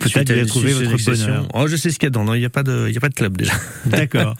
Peut-être 0.00 0.18
suite 0.18 0.30
à 0.30 0.90
votre 0.90 1.04
bonheur. 1.04 1.48
Oh, 1.54 1.66
je 1.68 1.76
sais 1.76 1.90
ce 1.90 1.98
qu'il 1.98 2.06
y 2.06 2.08
a 2.08 2.10
dedans. 2.10 2.24
Non, 2.24 2.34
il 2.34 2.40
n'y 2.40 2.46
a 2.46 2.50
pas 2.50 2.62
de, 2.62 2.86
il 2.88 2.94
y 2.94 2.96
a 2.96 3.00
pas 3.00 3.08
de 3.08 3.14
club 3.14 3.36
déjà. 3.36 3.52
D'accord. 3.86 4.34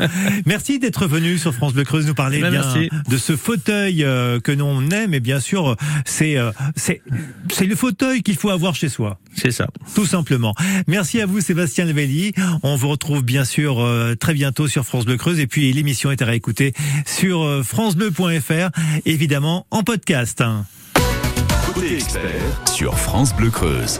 Merci 0.46 0.78
d'être 0.78 1.06
venu 1.06 1.38
sur 1.38 1.54
France 1.54 1.72
Bleu 1.74 1.84
Creuse 1.84 2.06
nous 2.06 2.14
parler 2.14 2.38
Eh 2.38 2.42
ben, 2.42 2.50
bien 2.50 2.62
merci. 2.62 2.90
de 3.08 3.16
ce 3.16 3.36
fauteuil 3.36 4.04
euh, 4.04 4.40
que 4.40 4.52
l'on 4.52 4.88
aime 4.90 5.14
et 5.14 5.20
bien 5.20 5.40
sûr 5.40 5.76
c'est 6.04 6.36
euh, 6.36 6.50
c'est 6.76 7.02
c'est 7.52 7.66
le 7.66 7.76
fauteuil 7.76 8.22
qu'il 8.22 8.36
faut 8.36 8.50
avoir 8.50 8.74
chez 8.74 8.88
soi. 8.88 9.18
C'est 9.34 9.50
ça. 9.50 9.68
Tout 9.94 10.06
simplement. 10.06 10.54
Merci 10.86 11.20
à 11.20 11.26
vous 11.26 11.40
Sébastien 11.40 11.84
Levelli. 11.84 12.32
On 12.62 12.76
vous 12.76 12.88
retrouve 12.88 13.22
bien 13.22 13.44
sûr 13.44 13.80
euh, 13.80 14.14
très 14.14 14.34
bientôt 14.34 14.66
sur 14.68 14.84
France 14.84 15.04
Bleu 15.04 15.16
Creuse 15.16 15.38
et 15.40 15.46
puis 15.46 15.72
l'émission 15.72 16.10
est 16.10 16.22
à 16.22 16.26
réécouter 16.26 16.72
sur 17.06 17.64
francebleu.fr 17.64 18.70
évidemment 19.04 19.66
en 19.70 19.82
podcast. 19.82 20.42
Côté 21.74 21.94
expert 21.94 22.62
sur 22.72 22.98
France 22.98 23.34
Bleu 23.34 23.50
Creuse. 23.50 23.88